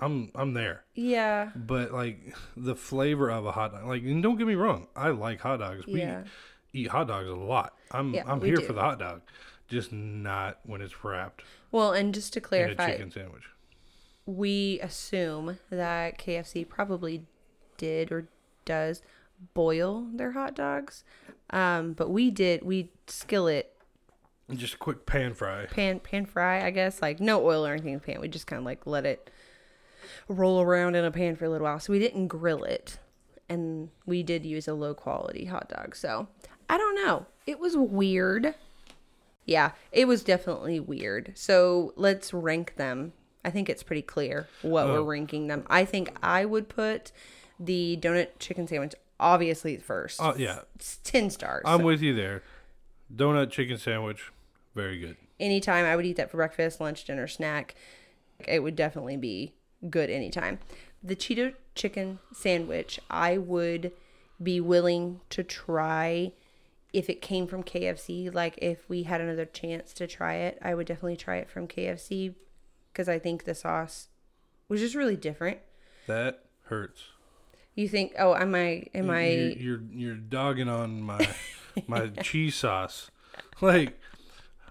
I'm 0.00 0.30
I'm 0.34 0.54
there. 0.54 0.84
Yeah. 0.94 1.50
But 1.54 1.92
like 1.92 2.34
the 2.56 2.74
flavor 2.76 3.30
of 3.30 3.46
a 3.46 3.52
hot 3.52 3.72
dog, 3.72 3.86
like 3.86 4.02
and 4.02 4.22
don't 4.22 4.36
get 4.36 4.46
me 4.46 4.54
wrong, 4.54 4.88
I 4.96 5.08
like 5.10 5.40
hot 5.40 5.58
dogs. 5.58 5.86
We 5.86 6.00
Yeah. 6.00 6.24
eat 6.72 6.88
hot 6.88 7.08
dogs 7.08 7.28
a 7.28 7.34
lot. 7.34 7.74
I'm 7.92 8.12
Yeah, 8.12 8.24
I'm 8.26 8.40
here 8.42 8.56
do. 8.56 8.62
for 8.66 8.72
the 8.72 8.80
hot 8.80 8.98
dog, 8.98 9.22
just 9.68 9.92
not 9.92 10.58
when 10.64 10.80
it's 10.82 11.04
wrapped 11.04 11.42
Well, 11.70 11.92
and 11.92 12.12
just 12.12 12.32
to 12.34 12.40
in 12.40 12.44
a 12.44 12.48
clarify, 12.48 12.90
chicken 12.92 13.10
sandwich. 13.12 13.44
We 14.26 14.80
assume 14.80 15.58
that 15.70 16.18
KFC 16.18 16.66
probably 16.68 17.24
did 17.76 18.10
or 18.10 18.28
does 18.64 19.02
boil 19.52 20.06
their 20.14 20.32
hot 20.32 20.54
dogs. 20.54 21.04
Um, 21.50 21.92
but 21.92 22.10
we 22.10 22.30
did 22.30 22.62
we 22.62 22.90
skillet 23.06 23.74
just 24.52 24.74
a 24.74 24.78
quick 24.78 25.06
pan 25.06 25.34
fry. 25.34 25.66
pan 25.66 26.00
pan 26.00 26.26
fry, 26.26 26.64
I 26.64 26.70
guess. 26.70 27.00
Like 27.00 27.20
no 27.20 27.44
oil 27.44 27.66
or 27.66 27.72
anything 27.72 27.94
in 27.94 27.98
the 27.98 28.04
pan. 28.04 28.20
We 28.20 28.28
just 28.28 28.46
kind 28.46 28.58
of 28.58 28.64
like 28.64 28.86
let 28.86 29.06
it 29.06 29.30
roll 30.28 30.60
around 30.60 30.96
in 30.96 31.04
a 31.04 31.10
pan 31.10 31.36
for 31.36 31.46
a 31.46 31.50
little 31.50 31.64
while. 31.64 31.80
So 31.80 31.92
we 31.92 31.98
didn't 31.98 32.28
grill 32.28 32.64
it, 32.64 32.98
and 33.48 33.90
we 34.06 34.22
did 34.22 34.44
use 34.44 34.68
a 34.68 34.74
low 34.74 34.94
quality 34.94 35.46
hot 35.46 35.68
dog. 35.68 35.96
So 35.96 36.28
I 36.68 36.76
don't 36.76 36.94
know. 36.94 37.26
It 37.46 37.58
was 37.58 37.76
weird. 37.76 38.54
Yeah, 39.46 39.72
it 39.92 40.06
was 40.06 40.22
definitely 40.22 40.80
weird. 40.80 41.32
So 41.34 41.92
let's 41.96 42.32
rank 42.32 42.76
them. 42.76 43.12
I 43.44 43.50
think 43.50 43.68
it's 43.68 43.82
pretty 43.82 44.02
clear 44.02 44.48
what 44.62 44.86
we're 44.86 44.98
Oh. 44.98 45.04
ranking 45.04 45.48
them. 45.48 45.64
I 45.68 45.84
think 45.84 46.10
I 46.22 46.44
would 46.44 46.68
put 46.68 47.12
the 47.60 47.98
donut 48.00 48.28
chicken 48.38 48.66
sandwich 48.66 48.94
obviously 49.20 49.76
first. 49.76 50.20
Oh 50.20 50.34
yeah, 50.36 50.60
It's 50.74 50.96
ten 50.98 51.30
stars. 51.30 51.62
I'm 51.66 51.82
with 51.82 52.00
you 52.02 52.14
there. 52.14 52.42
Donut 53.14 53.50
chicken 53.50 53.78
sandwich, 53.78 54.30
very 54.74 54.98
good. 54.98 55.16
anytime 55.40 55.84
I 55.84 55.94
would 55.96 56.06
eat 56.06 56.16
that 56.16 56.30
for 56.30 56.36
breakfast, 56.38 56.80
lunch, 56.80 57.04
dinner, 57.04 57.26
snack. 57.28 57.74
It 58.48 58.60
would 58.62 58.76
definitely 58.76 59.16
be 59.16 59.54
good 59.90 60.08
anytime. 60.10 60.58
The 61.02 61.14
Cheeto 61.16 61.54
chicken 61.74 62.18
sandwich, 62.32 62.98
I 63.10 63.36
would 63.38 63.92
be 64.42 64.60
willing 64.60 65.20
to 65.30 65.44
try 65.44 66.32
if 66.92 67.08
it 67.10 67.20
came 67.20 67.46
from 67.46 67.62
KFC. 67.62 68.32
Like 68.32 68.58
if 68.62 68.88
we 68.88 69.02
had 69.04 69.20
another 69.20 69.44
chance 69.44 69.92
to 69.94 70.06
try 70.06 70.34
it, 70.36 70.58
I 70.62 70.74
would 70.74 70.86
definitely 70.86 71.16
try 71.16 71.36
it 71.36 71.50
from 71.50 71.68
KFC 71.68 72.34
because 72.94 73.08
I 73.08 73.18
think 73.18 73.44
the 73.44 73.54
sauce 73.54 74.08
was 74.68 74.80
just 74.80 74.94
really 74.94 75.16
different. 75.16 75.58
That 76.06 76.44
hurts. 76.66 77.02
You 77.74 77.88
think? 77.88 78.12
Oh, 78.18 78.34
am 78.36 78.54
I? 78.54 78.86
Am 78.94 79.10
I? 79.10 79.26
You're 79.58 79.82
you're, 79.92 80.14
dogging 80.14 80.68
on 80.68 81.02
my 81.02 81.28
my 81.88 82.06
cheese 82.22 82.54
sauce. 82.54 83.10
Like, 83.60 83.98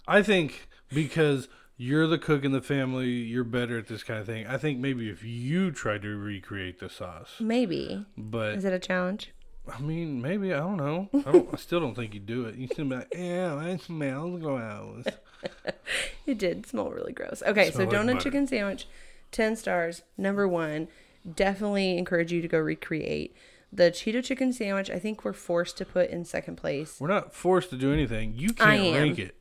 I 0.07 0.23
think 0.23 0.69
because 0.87 1.49
you're 1.75 2.07
the 2.07 2.17
cook 2.17 2.45
in 2.45 2.53
the 2.53 2.61
family, 2.61 3.09
you're 3.09 3.43
better 3.43 3.77
at 3.77 3.87
this 3.87 4.03
kind 4.03 4.21
of 4.21 4.25
thing. 4.25 4.47
I 4.47 4.57
think 4.57 4.79
maybe 4.79 5.09
if 5.09 5.21
you 5.21 5.69
tried 5.71 6.03
to 6.03 6.15
recreate 6.15 6.79
the 6.79 6.89
sauce, 6.89 7.35
Maybe. 7.41 8.05
but 8.17 8.55
Is 8.55 8.63
it 8.63 8.71
a 8.71 8.79
challenge? 8.79 9.33
I 9.67 9.81
mean, 9.81 10.21
maybe 10.21 10.53
I 10.53 10.59
don't 10.59 10.77
know. 10.77 11.09
I 11.13 11.31
don't. 11.31 11.53
I 11.53 11.57
still 11.57 11.81
don't 11.81 11.95
think 11.95 12.13
you'd 12.13 12.25
do 12.25 12.45
it. 12.45 12.55
You 12.55 12.67
still 12.67 12.85
be 12.85 12.95
like, 12.95 13.13
yeah, 13.13 13.55
that 13.55 13.81
smells 13.81 14.41
gross. 14.41 15.05
It 16.25 16.37
did 16.37 16.65
smell 16.65 16.89
really 16.89 17.11
gross. 17.11 17.43
Okay, 17.45 17.69
so 17.69 17.79
like 17.79 17.89
donut 17.89 18.21
chicken 18.21 18.47
sandwich, 18.47 18.87
ten 19.31 19.55
stars. 19.55 20.03
Number 20.17 20.47
one, 20.47 20.87
definitely 21.35 21.97
encourage 21.97 22.31
you 22.31 22.41
to 22.41 22.47
go 22.47 22.57
recreate 22.59 23.35
the 23.71 23.91
Cheeto 23.91 24.23
chicken 24.23 24.53
sandwich. 24.53 24.89
I 24.89 24.99
think 24.99 25.25
we're 25.25 25.33
forced 25.33 25.77
to 25.77 25.85
put 25.85 26.09
in 26.09 26.23
second 26.23 26.55
place. 26.55 26.97
We're 26.99 27.09
not 27.09 27.33
forced 27.33 27.69
to 27.71 27.75
do 27.75 27.91
anything. 27.91 28.33
You 28.35 28.53
can't 28.53 28.93
rank 28.95 29.19
it. 29.19 29.35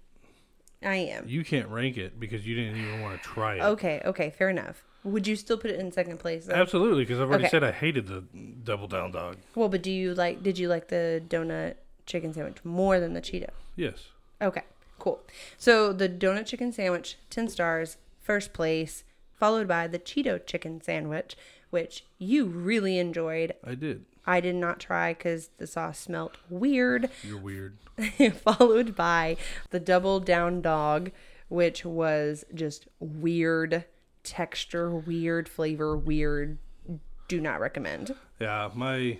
I 0.83 0.97
am. 0.97 1.29
You 1.29 1.45
can't 1.45 1.69
rank 1.69 1.97
it 1.97 2.19
because 2.19 2.45
you 2.47 2.57
didn't 2.57 2.77
even 2.81 3.01
want 3.01 3.23
to 3.23 3.29
try 3.29 3.57
it. 3.57 3.62
Okay, 3.62 4.03
okay, 4.05 4.31
fair 4.31 4.49
enough. 4.49 4.83
Would 5.05 5.27
you 5.27 5.37
still 5.37 5.57
put 5.59 5.71
it 5.71 5.79
in 5.79 5.93
second 5.93 6.19
place? 6.19 6.47
Though? 6.47 6.55
Absolutely, 6.55 7.05
because 7.05 7.21
I've 7.21 7.29
already 7.29 7.45
Okay. 7.45 7.51
said 7.51 7.62
I 7.65 7.73
hated 7.73 8.07
the 8.07 8.23
double 8.65 8.88
down 8.88 9.12
dog. 9.12 9.37
Well, 9.55 9.69
but 9.69 9.83
do 9.83 9.91
you 9.91 10.15
like? 10.15 10.43
Did 10.43 10.59
you 10.59 10.69
like 10.69 10.88
the 10.88 11.23
donut 11.29 11.75
chicken 12.07 12.33
sandwich 12.33 12.65
more 12.65 12.99
than 12.99 13.12
the 13.12 13.21
Cheeto? 13.21 13.51
Yes. 13.77 14.09
Okay, 14.41 14.62
cool. 15.03 15.21
So 15.59 15.93
the 15.93 16.09
donut 16.09 16.47
chicken 16.47 16.73
sandwich, 16.73 17.19
10 17.29 17.49
stars, 17.49 17.97
first 18.21 18.53
place, 18.53 19.03
followed 19.33 19.67
by 19.67 19.88
the 19.88 19.99
Cheeto 19.99 20.45
chicken 20.47 20.81
sandwich, 20.81 21.37
which 21.71 22.05
you 22.19 22.47
really 22.47 22.99
enjoyed. 22.99 23.55
I 23.67 23.75
did. 23.75 24.05
I 24.25 24.41
did 24.41 24.55
not 24.55 24.79
try 24.79 25.12
because 25.12 25.51
the 25.59 25.67
sauce 25.67 25.99
smelt 25.99 26.37
weird. 26.49 27.11
You're 27.25 27.41
weird. 27.41 27.79
followed 28.45 28.95
by 28.95 29.37
the 29.71 29.81
double 29.81 30.21
down 30.21 30.62
dog, 30.62 31.11
which 31.49 31.85
was 31.85 32.45
just 32.55 32.87
weird 33.01 33.85
texture, 34.23 34.88
weird 34.95 35.49
flavor, 35.49 35.97
weird. 35.97 36.59
Do 37.27 37.41
not 37.41 37.59
recommend. 37.59 38.15
Yeah, 38.38 38.71
my 38.73 39.19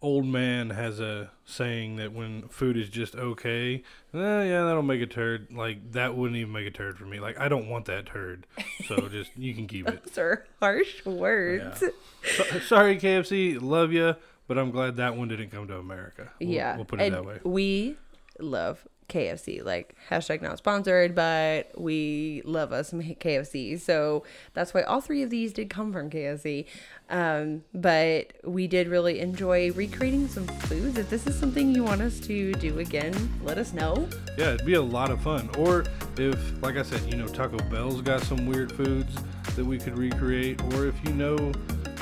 old 0.00 0.26
man 0.26 0.70
has 0.70 1.00
a 1.00 1.30
saying 1.44 1.96
that 1.96 2.12
when 2.12 2.48
food 2.48 2.76
is 2.76 2.88
just 2.88 3.14
okay, 3.14 3.82
eh, 4.14 4.42
yeah, 4.44 4.64
that'll 4.64 4.82
make 4.82 5.02
a 5.02 5.06
turd. 5.06 5.48
Like 5.52 5.92
that 5.92 6.16
wouldn't 6.16 6.36
even 6.36 6.52
make 6.52 6.66
a 6.66 6.70
turd 6.70 6.98
for 6.98 7.04
me. 7.04 7.20
Like 7.20 7.38
I 7.38 7.48
don't 7.48 7.68
want 7.68 7.86
that 7.86 8.06
turd. 8.06 8.46
So 8.86 9.08
just 9.10 9.30
you 9.36 9.54
can 9.54 9.66
keep 9.66 9.88
it. 9.88 10.04
Those 10.04 10.18
are 10.18 10.46
harsh 10.60 11.04
words. 11.04 11.82
Yeah. 11.82 11.88
So, 12.36 12.58
sorry, 12.60 12.98
KFC, 12.98 13.60
love 13.60 13.92
you, 13.92 14.14
but 14.46 14.58
I'm 14.58 14.70
glad 14.70 14.96
that 14.96 15.16
one 15.16 15.28
didn't 15.28 15.50
come 15.50 15.66
to 15.68 15.78
America. 15.78 16.32
We'll, 16.40 16.48
yeah, 16.48 16.76
we'll 16.76 16.84
put 16.84 17.00
it 17.00 17.04
and 17.06 17.14
that 17.14 17.24
way. 17.24 17.40
We 17.44 17.96
love 18.38 18.86
KFC. 19.08 19.64
Like 19.64 19.94
hashtag 20.10 20.42
not 20.42 20.58
sponsored, 20.58 21.14
but 21.14 21.72
we 21.76 22.42
love 22.44 22.72
us 22.72 22.90
some 22.90 23.00
KFC. 23.00 23.80
So 23.80 24.24
that's 24.54 24.74
why 24.74 24.82
all 24.82 25.00
three 25.00 25.22
of 25.22 25.30
these 25.30 25.52
did 25.52 25.70
come 25.70 25.92
from 25.92 26.10
KFC. 26.10 26.66
Um, 27.10 27.64
but 27.72 28.32
we 28.44 28.66
did 28.66 28.88
really 28.88 29.20
enjoy 29.20 29.72
recreating 29.72 30.28
some 30.28 30.46
foods. 30.46 30.98
If 30.98 31.08
this 31.08 31.26
is 31.26 31.38
something 31.38 31.74
you 31.74 31.82
want 31.82 32.02
us 32.02 32.20
to 32.20 32.52
do 32.54 32.78
again, 32.80 33.14
let 33.42 33.56
us 33.56 33.72
know. 33.72 34.08
Yeah, 34.36 34.52
it'd 34.52 34.66
be 34.66 34.74
a 34.74 34.82
lot 34.82 35.10
of 35.10 35.20
fun. 35.22 35.48
Or 35.56 35.84
if, 36.18 36.62
like 36.62 36.76
I 36.76 36.82
said, 36.82 37.00
you 37.10 37.16
know, 37.16 37.26
Taco 37.26 37.58
Bell's 37.70 38.02
got 38.02 38.22
some 38.22 38.46
weird 38.46 38.72
foods 38.72 39.16
that 39.56 39.64
we 39.64 39.78
could 39.78 39.98
recreate, 39.98 40.62
or 40.74 40.86
if 40.86 40.94
you 41.04 41.14
know 41.14 41.52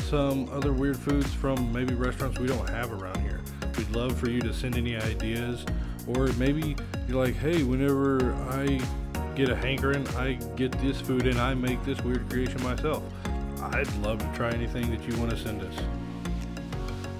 some 0.09 0.49
other 0.51 0.73
weird 0.73 0.97
foods 0.97 1.33
from 1.33 1.73
maybe 1.73 1.95
restaurants 1.95 2.38
we 2.38 2.47
don't 2.47 2.69
have 2.69 2.92
around 2.92 3.21
here, 3.21 3.40
we'd 3.79 3.90
love 3.90 4.19
for 4.19 4.29
you 4.29 4.40
to 4.40 4.53
send 4.53 4.77
any 4.77 4.97
ideas. 4.97 5.64
Or 6.07 6.29
maybe 6.35 6.77
you're 7.09 7.25
like, 7.25 7.37
hey, 7.37 7.62
whenever 7.62 8.35
I 8.51 8.81
get 9.35 9.49
a 9.49 9.57
hankering, 9.57 10.07
I 10.16 10.35
get 10.57 10.73
this 10.81 11.01
food 11.01 11.27
and 11.27 11.38
I 11.38 11.55
make 11.55 11.85
this 11.85 12.01
weird 12.01 12.29
creation 12.29 12.62
myself. 12.62 13.03
I'd 13.62 13.92
love 13.99 14.19
to 14.19 14.33
try 14.37 14.51
anything 14.51 14.90
that 14.90 15.07
you 15.09 15.16
want 15.19 15.31
to 15.31 15.37
send 15.37 15.62
us. 15.62 15.75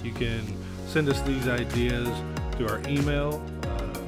You 0.03 0.13
can 0.13 0.43
send 0.87 1.09
us 1.09 1.21
these 1.23 1.49
ideas 1.49 2.09
through 2.53 2.69
our 2.69 2.81
email. 2.89 3.45
Uh, 3.65 4.01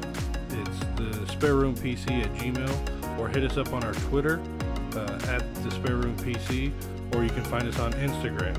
it's 0.50 0.78
the 0.96 1.26
spare 1.28 1.54
room 1.54 1.74
PC 1.74 2.24
at 2.24 2.32
Gmail, 2.34 3.18
or 3.18 3.28
hit 3.28 3.44
us 3.44 3.56
up 3.56 3.72
on 3.72 3.84
our 3.84 3.94
Twitter 3.94 4.40
uh, 4.94 5.18
at 5.28 5.54
the 5.62 5.70
spare 5.70 5.96
room 5.96 6.16
PC, 6.18 6.72
or 7.14 7.22
you 7.22 7.30
can 7.30 7.44
find 7.44 7.68
us 7.68 7.78
on 7.78 7.92
Instagram, 7.94 8.56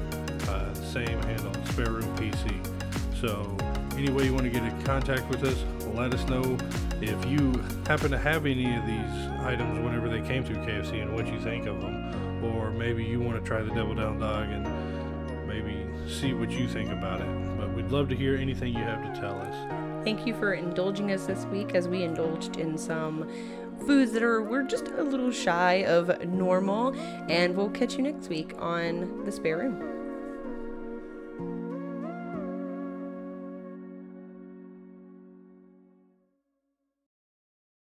uh, 0.48 0.74
same 0.74 1.22
handle, 1.24 1.54
spare 1.66 1.92
room 1.92 2.16
PC. 2.18 2.66
So, 3.20 3.58
any 3.98 4.10
way 4.10 4.26
you 4.26 4.34
want 4.34 4.46
to 4.46 4.50
get 4.50 4.64
in 4.64 4.82
contact 4.84 5.28
with 5.30 5.44
us, 5.44 5.64
let 6.00 6.14
us 6.14 6.26
know 6.30 6.58
if 7.02 7.26
you 7.26 7.52
happen 7.86 8.10
to 8.10 8.18
have 8.18 8.46
any 8.46 8.74
of 8.74 8.86
these 8.86 9.28
items 9.42 9.80
whenever 9.80 10.08
they 10.08 10.22
came 10.22 10.46
through 10.46 10.56
KFC 10.56 11.02
and 11.02 11.14
what 11.14 11.28
you 11.28 11.38
think 11.42 11.66
of 11.66 11.82
them, 11.82 12.46
or 12.46 12.72
maybe 12.72 13.04
you 13.04 13.20
want 13.20 13.38
to 13.38 13.46
try 13.46 13.62
the 13.62 13.74
Double 13.76 13.96
Down 13.96 14.18
Dog 14.18 14.48
and 14.48 14.66
maybe 15.46 15.86
see 16.10 16.34
what 16.34 16.52
you 16.52 16.70
think 16.70 16.90
about 16.90 17.20
it. 17.20 17.58
But 17.58 17.74
we'd 17.74 17.92
love 17.92 18.08
to 18.10 18.16
hear 18.16 18.38
anything 18.38 18.74
you 18.74 18.84
have 18.84 19.14
to 19.14 19.20
tell 19.20 19.42
us. 19.42 20.06
Thank 20.06 20.26
you 20.26 20.34
for 20.36 20.54
indulging 20.54 21.12
us 21.12 21.26
this 21.26 21.44
week 21.48 21.76
as 21.76 21.90
we 21.90 22.04
indulged 22.04 22.56
in 22.56 22.78
some 22.78 23.30
foods 23.86 24.14
that 24.14 24.24
are 24.24 24.42
we're 24.42 24.64
just 24.64 24.88
a 24.88 25.04
little 25.04 25.32
shy 25.32 25.84
of 25.84 26.26
normal 26.26 26.94
and 27.30 27.58
we'll 27.58 27.70
catch 27.72 27.96
you 27.96 28.04
next 28.04 28.30
week 28.30 28.54
on 28.60 29.26
the 29.26 29.32
spare 29.32 29.58
room 29.58 29.99